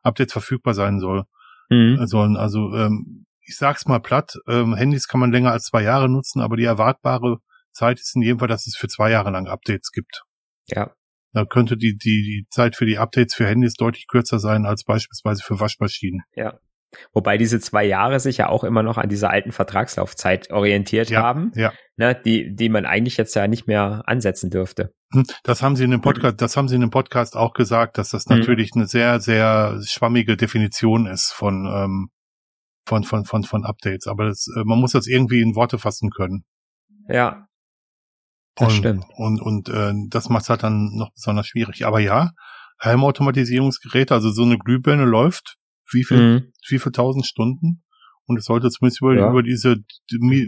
[0.03, 1.24] Updates verfügbar sein soll.
[1.70, 2.05] Mhm.
[2.05, 2.38] Sollen.
[2.38, 6.41] Also ähm, ich sag's mal platt, ähm, Handys kann man länger als zwei Jahre nutzen,
[6.41, 7.39] aber die erwartbare
[7.72, 10.24] Zeit ist in jedem Fall, dass es für zwei Jahre lang Updates gibt.
[10.68, 10.93] Ja.
[11.36, 14.86] Da könnte die, die, die Zeit für die Updates für Handys deutlich kürzer sein als
[14.86, 16.22] beispielsweise für Waschmaschinen.
[16.34, 16.60] Ja.
[17.12, 21.22] Wobei diese zwei Jahre sich ja auch immer noch an dieser alten Vertragslaufzeit orientiert ja,
[21.22, 21.74] haben, ja.
[21.98, 24.94] Ne, die, die man eigentlich jetzt ja nicht mehr ansetzen dürfte.
[25.12, 27.98] Hm, das haben sie in dem Podcast, das haben sie in dem Podcast auch gesagt,
[27.98, 28.38] dass das mhm.
[28.38, 32.10] natürlich eine sehr, sehr schwammige Definition ist von, ähm,
[32.88, 34.08] von, von, von, von Updates.
[34.08, 36.46] Aber das, äh, man muss das irgendwie in Worte fassen können.
[37.10, 37.50] Ja,
[38.56, 39.06] das und, stimmt.
[39.16, 41.86] Und, und äh, das macht es halt dann noch besonders schwierig.
[41.86, 42.32] Aber ja,
[42.84, 45.58] Heimautomatisierungsgeräte, also so eine Glühbirne läuft
[45.91, 46.51] wie viel, mhm.
[46.70, 47.84] wie viel tausend Stunden
[48.28, 49.30] und es sollte zumindest über, ja.
[49.30, 49.78] über diese
[50.10, 50.47] die,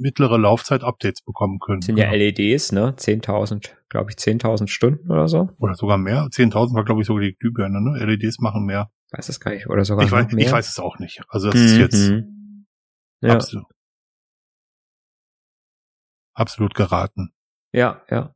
[0.00, 1.80] mittlere Laufzeit Updates bekommen können.
[1.80, 2.94] Das sind ja LEDs, ne?
[2.96, 5.48] 10.000, glaube ich, 10.000 Stunden oder so.
[5.58, 6.24] Oder sogar mehr.
[6.24, 8.04] 10.000 war, glaube ich, sogar die Glühbirne, ne?
[8.04, 8.90] LEDs machen mehr.
[9.10, 9.68] Weiß es gar nicht.
[9.68, 10.46] Oder sogar ich weiß, mehr.
[10.46, 11.22] Ich weiß es auch nicht.
[11.28, 11.66] Also das mhm.
[11.66, 12.12] ist jetzt
[13.22, 13.34] ja.
[13.34, 13.64] absolut,
[16.34, 17.32] absolut geraten.
[17.74, 18.32] Ja, ja.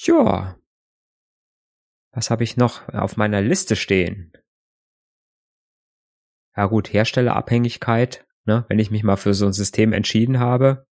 [0.00, 0.58] Tja.
[2.10, 4.32] Was habe ich noch auf meiner Liste stehen?
[6.56, 8.64] Ja gut, Herstellerabhängigkeit, ne?
[8.68, 10.88] Wenn ich mich mal für so ein System entschieden habe.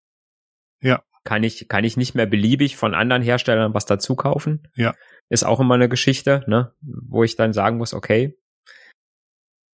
[0.79, 1.03] Ja.
[1.23, 4.67] Kann ich, kann ich nicht mehr beliebig von anderen Herstellern was dazu kaufen.
[4.75, 4.93] Ja.
[5.29, 6.75] Ist auch immer eine Geschichte, ne?
[6.81, 8.37] Wo ich dann sagen muss, okay,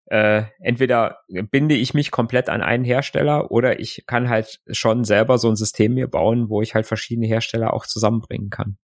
[0.06, 1.18] äh, entweder
[1.50, 5.56] binde ich mich komplett an einen Hersteller oder ich kann halt schon selber so ein
[5.56, 8.78] System mir bauen, wo ich halt verschiedene Hersteller auch zusammenbringen kann.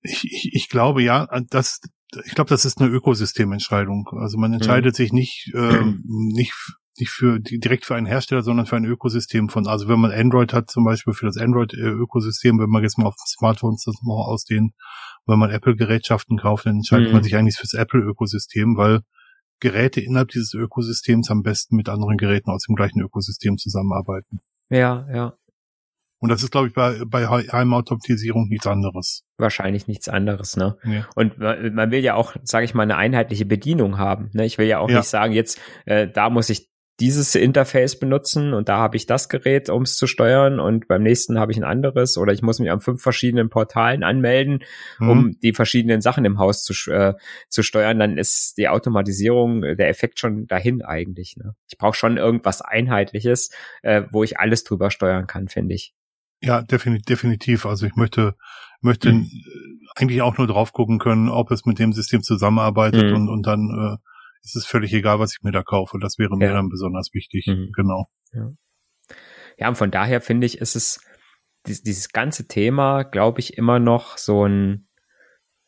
[0.00, 1.80] Ich, ich, ich glaube ja, das,
[2.24, 4.08] ich glaube, das ist eine Ökosystementscheidung.
[4.18, 4.96] Also man entscheidet mhm.
[4.96, 6.52] sich nicht, äh, nicht,
[6.98, 9.68] nicht für direkt für einen Hersteller, sondern für ein Ökosystem von.
[9.68, 13.14] Also wenn man Android hat, zum Beispiel für das Android-Ökosystem, wenn man jetzt mal auf
[13.24, 14.72] Smartphones das mal ausdehnt,
[15.26, 17.14] wenn man Apple-Gerätschaften kauft, dann entscheidet mhm.
[17.14, 19.02] man sich eigentlich fürs Apple-Ökosystem, weil
[19.62, 24.40] Geräte innerhalb dieses Ökosystems am besten mit anderen Geräten aus dem gleichen Ökosystem zusammenarbeiten.
[24.68, 25.34] Ja, ja.
[26.18, 29.24] Und das ist, glaube ich, bei, bei Heimautomatisierung nichts anderes.
[29.38, 30.76] Wahrscheinlich nichts anderes, ne?
[30.84, 31.08] Ja.
[31.16, 34.30] Und man will ja auch, sage ich mal, eine einheitliche Bedienung haben.
[34.32, 34.44] Ne?
[34.44, 34.98] Ich will ja auch ja.
[34.98, 39.28] nicht sagen, jetzt äh, da muss ich dieses Interface benutzen und da habe ich das
[39.28, 42.58] Gerät, um es zu steuern und beim nächsten habe ich ein anderes oder ich muss
[42.58, 44.62] mich an fünf verschiedenen Portalen anmelden,
[44.98, 45.08] mhm.
[45.10, 47.14] um die verschiedenen Sachen im Haus zu, äh,
[47.48, 51.36] zu steuern, dann ist die Automatisierung, äh, der Effekt schon dahin eigentlich.
[51.36, 51.54] Ne?
[51.68, 53.50] Ich brauche schon irgendwas Einheitliches,
[53.82, 55.94] äh, wo ich alles drüber steuern kann, finde ich.
[56.42, 57.66] Ja, definitiv, definitiv.
[57.66, 58.34] Also ich möchte,
[58.80, 59.30] möchte mhm.
[59.94, 63.14] eigentlich auch nur drauf gucken können, ob es mit dem System zusammenarbeitet mhm.
[63.14, 64.11] und, und dann äh,
[64.42, 65.98] ist es völlig egal, was ich mir da kaufe.
[66.00, 66.52] Das wäre mir ja.
[66.52, 67.46] dann besonders wichtig.
[67.46, 67.70] Mhm.
[67.74, 68.06] Genau.
[68.32, 68.50] Ja.
[69.58, 71.00] ja, und von daher finde ich, ist es
[71.66, 74.88] dieses, dieses ganze Thema, glaube ich, immer noch so ein,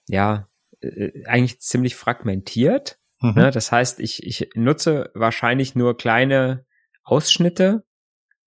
[0.09, 0.49] ja,
[0.81, 2.99] äh, eigentlich ziemlich fragmentiert.
[3.20, 3.35] Mhm.
[3.35, 3.51] Ne?
[3.51, 6.66] Das heißt, ich, ich nutze wahrscheinlich nur kleine
[7.05, 7.85] Ausschnitte,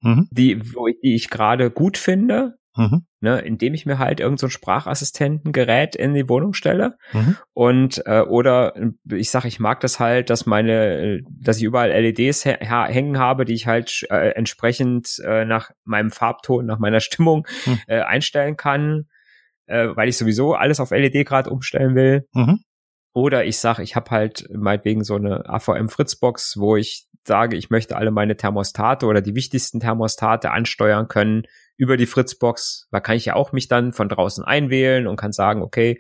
[0.01, 0.27] mhm.
[0.31, 3.05] die, wo die ich gerade gut finde Mhm.
[3.19, 7.35] Ne, indem ich mir halt irgendein so Sprachassistentengerät in die Wohnung stelle mhm.
[7.53, 8.73] und äh, oder
[9.11, 13.55] ich sage, ich mag das halt, dass meine, dass ich überall LEDs hängen habe, die
[13.55, 17.79] ich halt äh, entsprechend äh, nach meinem Farbton, nach meiner Stimmung mhm.
[17.87, 19.05] äh, einstellen kann,
[19.65, 22.27] äh, weil ich sowieso alles auf LED gerade umstellen will.
[23.17, 27.71] Oder ich sage, ich habe halt meinetwegen so eine AVM Fritzbox, wo ich sage, ich
[27.71, 31.47] möchte alle meine Thermostate oder die wichtigsten Thermostate ansteuern können
[31.77, 32.87] über die Fritzbox.
[32.91, 35.99] Da kann ich ja auch mich dann von draußen einwählen und kann sagen, okay,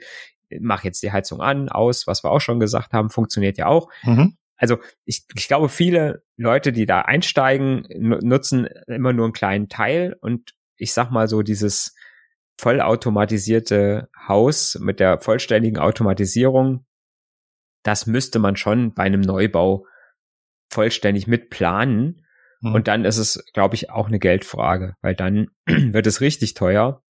[0.59, 3.89] mach jetzt die Heizung an, aus, was wir auch schon gesagt haben, funktioniert ja auch.
[4.03, 4.37] Mhm.
[4.55, 10.15] Also ich, ich glaube, viele Leute, die da einsteigen, nutzen immer nur einen kleinen Teil
[10.21, 11.95] und ich sag mal so dieses
[12.59, 16.83] vollautomatisierte Haus mit der vollständigen Automatisierung,
[17.87, 19.85] das müsste man schon bei einem Neubau
[20.69, 22.25] vollständig mitplanen.
[22.59, 22.73] Mhm.
[22.75, 27.01] Und dann ist es, glaube ich, auch eine Geldfrage, weil dann wird es richtig teuer.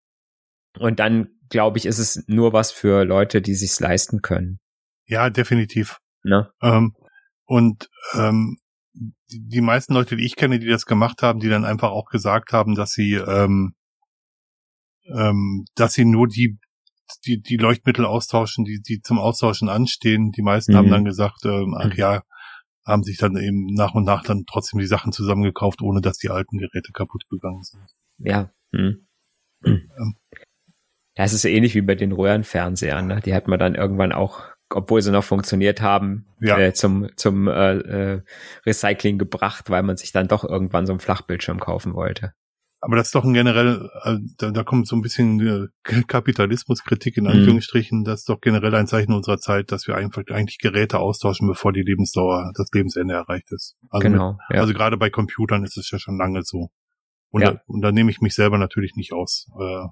[0.77, 4.59] Und dann, glaube ich, ist es nur was für Leute, die sich's leisten können.
[5.07, 5.97] Ja, definitiv.
[6.21, 6.51] Ne?
[6.61, 6.93] Ähm,
[7.45, 8.57] und ähm,
[8.93, 12.05] die, die meisten Leute, die ich kenne, die das gemacht haben, die dann einfach auch
[12.05, 13.73] gesagt haben, dass sie, ähm,
[15.05, 16.59] ähm, dass sie nur die
[17.25, 20.31] die, die Leuchtmittel austauschen, die, die zum Austauschen anstehen.
[20.31, 20.77] Die meisten mhm.
[20.77, 21.97] haben dann gesagt, ähm, ach mhm.
[21.97, 22.23] ja,
[22.85, 26.29] haben sich dann eben nach und nach dann trotzdem die Sachen zusammengekauft, ohne dass die
[26.29, 27.83] alten Geräte kaputt gegangen sind.
[28.19, 28.51] Ja.
[28.73, 29.07] Hm.
[29.65, 30.15] Ähm.
[31.17, 33.07] Ja, es ist ähnlich wie bei den Röhrenfernsehern.
[33.07, 33.21] Ne?
[33.21, 36.57] Die hat man dann irgendwann auch, obwohl sie noch funktioniert haben, ja.
[36.59, 38.21] äh, zum, zum äh, äh,
[38.65, 42.33] Recycling gebracht, weil man sich dann doch irgendwann so einen Flachbildschirm kaufen wollte.
[42.87, 47.17] Aber das ist doch ein generell, äh, da, da kommt so ein bisschen äh, Kapitalismuskritik
[47.17, 47.31] in mhm.
[47.31, 47.99] Anführungsstrichen.
[47.99, 48.03] Mhm.
[48.05, 51.73] Das ist doch generell ein Zeichen unserer Zeit, dass wir einfach eigentlich Geräte austauschen, bevor
[51.73, 53.75] die Lebensdauer, das Lebensende erreicht ist.
[53.89, 54.31] Also genau.
[54.31, 54.61] Mit, ja.
[54.61, 56.69] Also gerade bei Computern ist es ja schon lange so.
[57.29, 57.51] Und, ja.
[57.51, 59.47] da, und da nehme ich mich selber natürlich nicht aus.
[59.59, 59.87] Äh,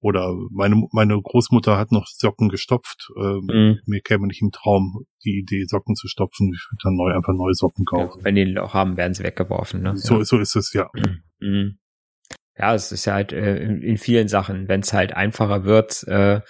[0.00, 3.08] oder meine, meine Großmutter hat noch Socken gestopft.
[3.16, 3.78] Äh, mhm.
[3.86, 6.50] Mir käme nicht im Traum die Idee, Socken zu stopfen.
[6.52, 8.18] Ich würde dann neu einfach neue Socken kaufen.
[8.18, 9.82] Ja, wenn die ein Loch haben, werden sie weggeworfen.
[9.82, 9.96] Ne?
[9.96, 10.24] So, ja.
[10.24, 10.90] so ist es, ja.
[11.38, 11.78] Mhm.
[12.56, 16.04] Ja, es ist ja halt äh, in, in, vielen Sachen, wenn es halt einfacher wird,
[16.04, 16.40] äh,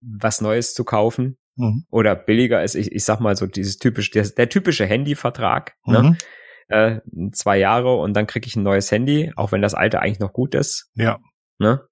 [0.00, 1.84] was Neues zu kaufen mhm.
[1.90, 2.74] oder billiger ist.
[2.74, 5.74] Ich, ich sag mal so dieses typische, der, der typische Handyvertrag.
[5.84, 6.02] Ne?
[6.02, 6.08] Mhm.
[6.08, 6.18] Ne?
[6.68, 10.20] Äh, zwei Jahre und dann kriege ich ein neues Handy, auch wenn das alte eigentlich
[10.20, 10.90] noch gut ist.
[10.94, 11.18] Ja.
[11.58, 11.82] Ne?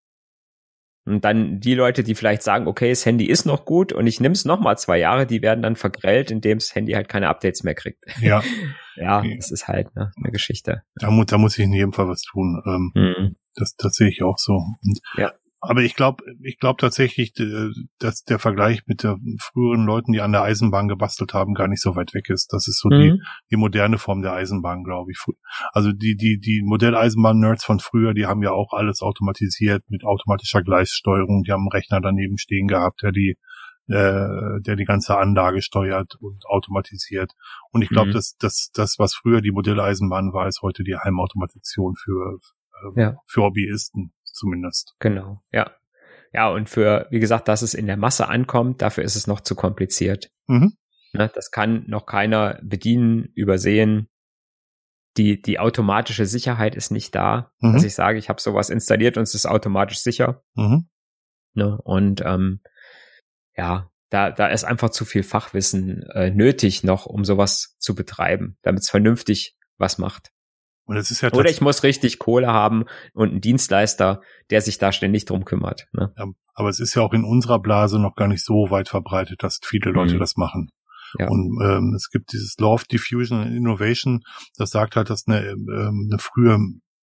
[1.05, 4.21] Und dann die Leute, die vielleicht sagen, okay, das Handy ist noch gut und ich
[4.21, 7.65] nehme es nochmal zwei Jahre, die werden dann vergrellt, indem das Handy halt keine Updates
[7.65, 8.05] mehr kriegt.
[8.21, 8.43] Ja.
[8.97, 10.83] ja, das ist halt ne, eine Geschichte.
[10.95, 12.63] Da, mu da muss ich in jedem Fall was tun.
[12.67, 13.37] Ähm, mhm.
[13.55, 14.53] das, das sehe ich auch so.
[14.53, 15.33] Und ja.
[15.65, 17.33] Aber ich glaube, ich glaube tatsächlich,
[18.01, 21.81] dass der Vergleich mit den früheren Leuten, die an der Eisenbahn gebastelt haben, gar nicht
[21.81, 22.53] so weit weg ist.
[22.53, 23.01] Das ist so mhm.
[23.01, 25.19] die, die moderne Form der Eisenbahn, glaube ich.
[25.73, 30.63] Also die, die, die Modelleisenbahn-Nerds von früher, die haben ja auch alles automatisiert mit automatischer
[30.63, 31.45] Gleissteuerung.
[31.45, 33.37] Die haben einen Rechner daneben stehen gehabt, der die,
[33.87, 37.35] äh, der die ganze Anlage steuert und automatisiert.
[37.71, 38.15] Und ich glaube, mhm.
[38.15, 42.39] dass das, das, was früher die Modelleisenbahn war, ist heute die Heimautomation für,
[42.97, 43.17] äh, ja.
[43.29, 44.95] für Hobbyisten zumindest.
[44.99, 45.71] Genau, ja.
[46.33, 49.41] Ja, und für, wie gesagt, dass es in der Masse ankommt, dafür ist es noch
[49.41, 50.31] zu kompliziert.
[50.47, 50.73] Mhm.
[51.13, 54.09] Ne, das kann noch keiner bedienen, übersehen.
[55.19, 57.75] Die, die automatische Sicherheit ist nicht da, mhm.
[57.75, 60.43] dass ich sage, ich habe sowas installiert und es ist automatisch sicher.
[60.55, 60.89] Mhm.
[61.53, 62.61] Ne, und ähm,
[63.55, 68.57] ja, da, da ist einfach zu viel Fachwissen äh, nötig noch, um sowas zu betreiben,
[68.63, 70.33] damit es vernünftig was macht.
[70.85, 74.21] Und es ist ja Oder ich muss richtig Kohle haben und einen Dienstleister,
[74.51, 75.87] der sich da ständig drum kümmert.
[75.93, 76.13] Ne?
[76.19, 79.43] Ja, aber es ist ja auch in unserer Blase noch gar nicht so weit verbreitet,
[79.43, 80.19] dass viele Leute mhm.
[80.19, 80.71] das machen.
[81.19, 81.29] Ja.
[81.29, 84.23] Und ähm, es gibt dieses Law of Diffusion and Innovation,
[84.57, 86.59] das sagt halt, dass eine, ähm, eine frühe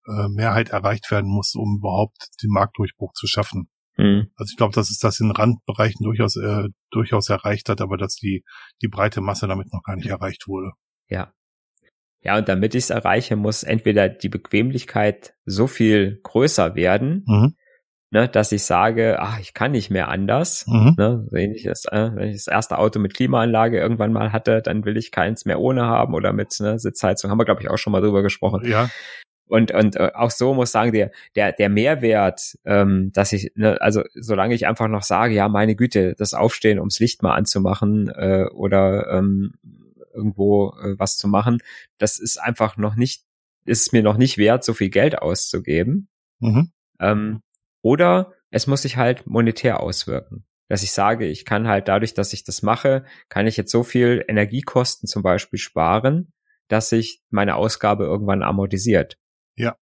[0.07, 3.69] äh, Mehrheit erreicht werden muss, um überhaupt den Marktdurchbruch zu schaffen.
[3.97, 4.31] Mhm.
[4.35, 8.15] Also ich glaube, dass es das in Randbereichen durchaus äh, durchaus erreicht hat, aber dass
[8.15, 8.43] die
[8.81, 10.71] die breite Masse damit noch gar nicht erreicht wurde.
[11.07, 11.33] Ja.
[12.21, 17.53] Ja, und damit ich es erreiche, muss entweder die Bequemlichkeit so viel größer werden, mhm
[18.11, 20.65] ne, dass ich sage, ach, ich kann nicht mehr anders.
[20.67, 20.95] Mhm.
[20.97, 24.61] Ne, wenn, ich das, äh, wenn ich das erste Auto mit Klimaanlage irgendwann mal hatte,
[24.61, 27.29] dann will ich keins mehr ohne haben oder mit ne, Sitzheizung.
[27.29, 28.65] Haben wir, glaube ich, auch schon mal drüber gesprochen.
[28.65, 28.89] Ja.
[29.47, 33.81] Und, und äh, auch so muss sagen, der, der, der Mehrwert, ähm, dass ich, ne,
[33.81, 38.09] also solange ich einfach noch sage, ja, meine Güte, das Aufstehen, ums Licht mal anzumachen
[38.09, 39.53] äh, oder ähm,
[40.19, 41.61] irgendwo äh, was zu machen,
[41.97, 43.23] das ist einfach noch nicht,
[43.65, 46.09] ist mir noch nicht wert, so viel Geld auszugeben.
[46.39, 46.71] Mhm.
[46.99, 47.41] Ähm,
[47.81, 50.45] oder es muss sich halt monetär auswirken.
[50.67, 53.83] Dass ich sage, ich kann halt dadurch, dass ich das mache, kann ich jetzt so
[53.83, 56.31] viel Energiekosten zum Beispiel sparen,
[56.67, 59.17] dass sich meine Ausgabe irgendwann amortisiert.
[59.55, 59.75] Ja.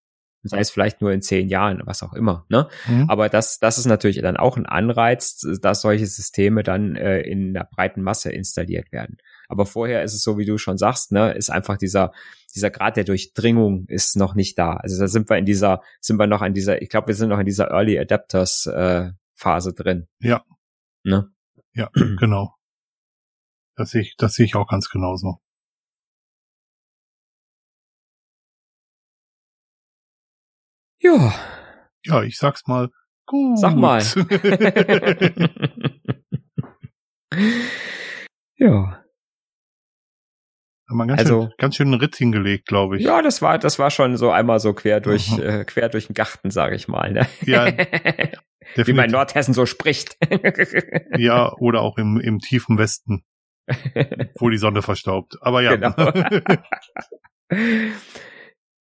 [0.43, 2.45] Das heißt vielleicht nur in zehn Jahren, was auch immer.
[2.49, 2.69] Ne?
[2.87, 3.09] Mhm.
[3.09, 7.53] Aber das, das ist natürlich dann auch ein Anreiz, dass solche Systeme dann äh, in
[7.53, 9.17] der breiten Masse installiert werden.
[9.47, 12.11] Aber vorher ist es so, wie du schon sagst, ne, ist einfach dieser,
[12.53, 14.73] dieser Grad der Durchdringung ist noch nicht da.
[14.73, 17.29] Also da sind wir in dieser, sind wir noch an dieser, ich glaube, wir sind
[17.29, 20.07] noch in dieser Early Adapters äh, Phase drin.
[20.19, 20.43] Ja.
[21.03, 21.31] Ne?
[21.73, 21.89] Ja,
[22.19, 22.55] genau.
[23.75, 25.39] Das sehe ich, das sehe ich auch ganz genauso.
[30.99, 31.33] Ja.
[32.03, 32.89] Ja, ich sag's mal.
[33.25, 33.59] Gut.
[33.59, 34.01] Sag mal.
[38.57, 39.06] ja.
[40.89, 43.03] Haben wir ganz, also, schön, ganz schön einen Ritt hingelegt, glaube ich.
[43.03, 45.43] Ja, das war, das war schon so einmal so quer durch, mhm.
[45.43, 47.11] äh, quer durch den Garten, sage ich mal.
[47.11, 47.27] Ne?
[47.41, 47.67] Ja.
[48.75, 50.17] Wie man in Nordhessen so spricht.
[51.17, 53.25] ja, oder auch im, im tiefen Westen,
[54.37, 55.37] wo die Sonne verstaubt.
[55.41, 55.75] Aber ja.
[55.75, 55.93] Genau.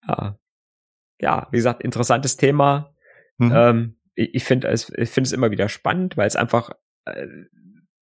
[0.08, 0.38] ja.
[1.20, 2.94] ja, wie gesagt, interessantes Thema.
[3.38, 3.52] Mhm.
[3.54, 6.70] Ähm, ich ich finde es, ich finde es immer wieder spannend, weil es einfach
[7.04, 7.26] äh,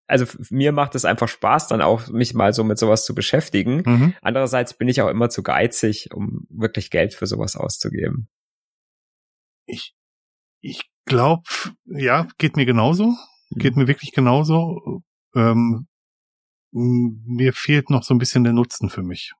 [0.07, 3.83] also mir macht es einfach Spaß, dann auch mich mal so mit sowas zu beschäftigen.
[3.87, 4.15] Mhm.
[4.21, 8.29] Andererseits bin ich auch immer zu geizig, um wirklich Geld für sowas auszugeben.
[9.67, 9.95] Ich,
[10.61, 11.45] ich glaube,
[11.85, 13.07] ja, geht mir genauso.
[13.51, 13.59] Mhm.
[13.59, 15.03] Geht mir wirklich genauso.
[15.35, 15.87] Ähm,
[16.73, 19.33] mir fehlt noch so ein bisschen der Nutzen für mich.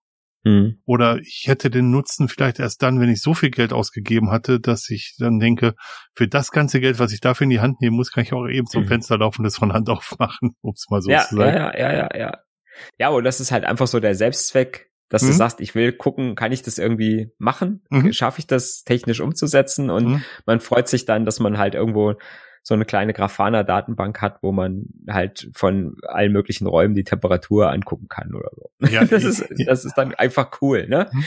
[0.45, 0.79] Mhm.
[0.85, 4.61] Oder ich hätte den Nutzen vielleicht erst dann, wenn ich so viel Geld ausgegeben hatte,
[4.61, 5.75] dass ich dann denke,
[6.15, 8.47] für das ganze Geld, was ich dafür in die Hand nehmen muss, kann ich auch
[8.47, 8.89] eben zum mhm.
[8.89, 11.57] Fenster laufen und das von Hand aufmachen, um es mal so ja, zu sagen.
[11.57, 12.39] Ja, ja, ja, ja.
[12.99, 15.29] Ja, und das ist halt einfach so der Selbstzweck, dass mhm.
[15.29, 17.85] du sagst, ich will gucken, kann ich das irgendwie machen?
[17.91, 18.13] Mhm.
[18.13, 19.91] Schaffe ich das technisch umzusetzen?
[19.91, 20.25] Und mhm.
[20.45, 22.15] man freut sich dann, dass man halt irgendwo
[22.67, 28.09] so eine kleine Grafana-Datenbank hat, wo man halt von allen möglichen Räumen die Temperatur angucken
[28.09, 28.89] kann oder so.
[28.89, 31.11] Ja, das ist, das ist dann einfach cool, ne?
[31.13, 31.27] Mhm.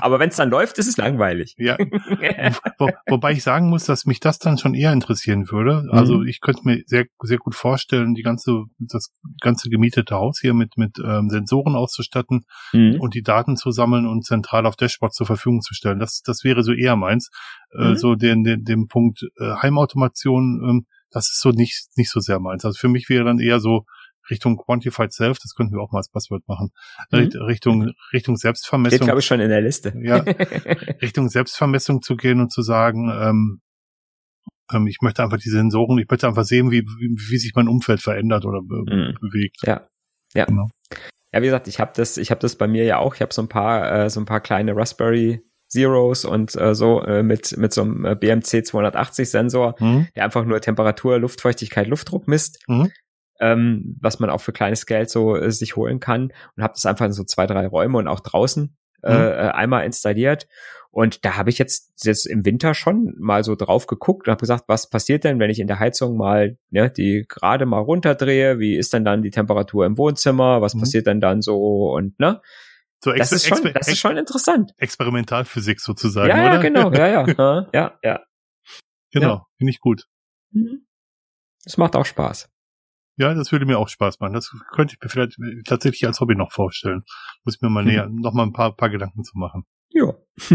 [0.00, 1.54] Aber wenn es dann läuft, ist es langweilig.
[1.58, 1.76] Ja.
[2.78, 5.86] Wo, wobei ich sagen muss, dass mich das dann schon eher interessieren würde.
[5.90, 6.28] Also mhm.
[6.28, 9.12] ich könnte mir sehr, sehr gut vorstellen, die ganze, das
[9.42, 12.98] ganze gemietete Haus hier mit, mit ähm, Sensoren auszustatten mhm.
[13.00, 15.98] und die Daten zu sammeln und zentral auf Dashboard zur Verfügung zu stellen.
[15.98, 17.28] Das, das wäre so eher meins.
[17.78, 17.96] Äh, mhm.
[17.96, 22.40] so den, den, den Punkt äh, Heimautomation, ähm, das ist so nicht, nicht so sehr
[22.40, 22.64] meins.
[22.64, 23.84] Also für mich wäre dann eher so
[24.30, 26.70] Richtung Quantified Self, das könnten wir auch mal als Passwort machen,
[27.10, 27.30] mhm.
[27.42, 28.96] Richtung, Richtung Selbstvermessung.
[28.96, 29.94] Steht, glaube ich, schon in der Liste.
[30.02, 30.16] ja,
[31.02, 33.60] Richtung Selbstvermessung zu gehen und zu sagen, ähm,
[34.72, 37.68] ähm, ich möchte einfach die Sensoren, ich möchte einfach sehen, wie, wie, wie sich mein
[37.68, 39.18] Umfeld verändert oder be mhm.
[39.20, 39.58] bewegt.
[39.62, 39.86] Ja,
[40.34, 40.46] ja.
[40.46, 40.68] Genau.
[41.32, 43.16] Ja, wie gesagt, ich habe das, ich habe das bei mir ja auch.
[43.16, 47.02] Ich habe so ein paar, äh, so ein paar kleine Raspberry Zeros und äh, so
[47.02, 50.08] äh, mit, mit so einem äh, BMC 280 Sensor, mhm.
[50.14, 52.62] der einfach nur Temperatur, Luftfeuchtigkeit, Luftdruck misst.
[52.68, 52.90] Mhm.
[53.40, 56.86] Ähm, was man auch für kleines Geld so äh, sich holen kann und habe das
[56.86, 59.18] einfach in so zwei, drei Räume und auch draußen äh, mhm.
[59.18, 60.46] äh, einmal installiert.
[60.94, 64.40] Und da habe ich jetzt, jetzt im Winter schon mal so drauf geguckt und habe
[64.40, 68.60] gesagt, was passiert denn, wenn ich in der Heizung mal ne, die gerade mal runterdrehe?
[68.60, 70.60] Wie ist denn dann die Temperatur im Wohnzimmer?
[70.60, 70.80] Was mhm.
[70.80, 71.92] passiert denn dann so?
[71.92, 72.40] Und ne?
[73.04, 74.72] So das, ist schon, das ist schon interessant.
[74.78, 76.54] Experimentalphysik sozusagen, ja, oder?
[76.54, 78.24] Ja, genau, ja, ja, ja, ja.
[79.12, 79.46] Genau, ja.
[79.58, 80.08] finde ich gut.
[80.52, 80.86] Mhm.
[81.64, 82.48] Das macht auch Spaß.
[83.18, 84.32] Ja, das würde mir auch Spaß machen.
[84.32, 85.36] Das könnte ich mir vielleicht
[85.66, 87.04] tatsächlich als Hobby noch vorstellen.
[87.44, 87.90] Muss ich mir mal mhm.
[87.90, 89.66] näher, noch mal ein paar, paar Gedanken zu machen.
[89.90, 90.14] Ja.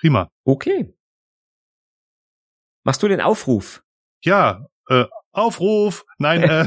[0.00, 0.30] Prima.
[0.46, 0.96] Okay.
[2.84, 3.84] Machst du den Aufruf?
[4.24, 6.06] Ja, äh, Aufruf!
[6.16, 6.66] Nein, äh,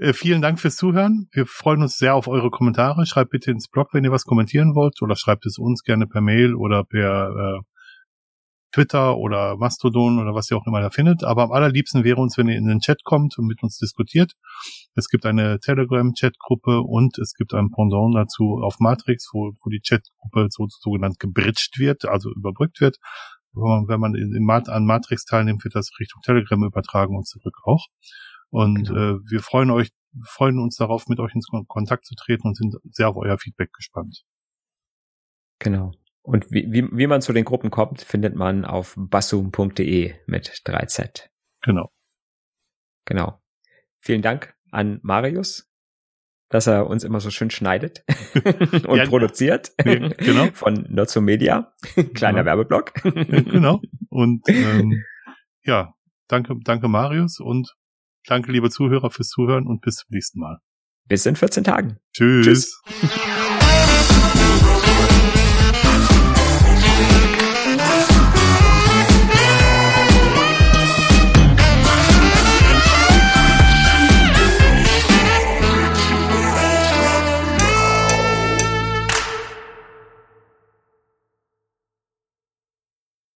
[0.00, 1.28] Äh, vielen Dank fürs Zuhören.
[1.30, 3.04] Wir freuen uns sehr auf eure Kommentare.
[3.04, 6.22] Schreibt bitte ins Blog, wenn ihr was kommentieren wollt, oder schreibt es uns gerne per
[6.22, 7.60] Mail oder per, äh,
[8.72, 11.22] Twitter oder Mastodon oder was ihr auch immer da findet.
[11.22, 14.32] Aber am allerliebsten wäre uns, wenn ihr in den Chat kommt und mit uns diskutiert.
[14.94, 19.80] Es gibt eine Telegram-Chatgruppe und es gibt ein Pendant dazu auf Matrix, wo, wo die
[19.86, 22.96] Chatgruppe so, sogenannt gebridged wird, also überbrückt wird.
[23.52, 27.56] Wenn man in, in Mat an Matrix teilnimmt, wird das Richtung Telegram übertragen und zurück
[27.64, 27.88] auch.
[28.50, 29.16] Und genau.
[29.16, 29.90] äh, wir freuen euch,
[30.24, 33.72] freuen uns darauf, mit euch in Kontakt zu treten und sind sehr auf euer Feedback
[33.72, 34.24] gespannt.
[35.60, 35.92] Genau.
[36.22, 41.28] Und wie, wie, wie man zu den Gruppen kommt, findet man auf bassum.de mit 3Z.
[41.62, 41.90] Genau.
[43.06, 43.40] Genau.
[44.00, 45.70] Vielen Dank an Marius,
[46.48, 48.04] dass er uns immer so schön schneidet
[48.86, 49.72] und ja, produziert.
[49.84, 50.46] Ja, genau.
[50.52, 51.72] Von Nutzo Media.
[52.14, 52.46] Kleiner genau.
[52.46, 52.94] Werbeblock.
[53.02, 53.80] genau.
[54.08, 55.04] Und ähm,
[55.62, 55.94] ja,
[56.28, 57.74] danke, danke Marius und
[58.26, 60.60] danke liebe Zuhörer fürs Zuhören und bis zum nächsten Mal.
[61.06, 61.98] Bis in 14 Tagen.
[62.12, 62.80] Tschüss.
[62.86, 63.36] Tschüss.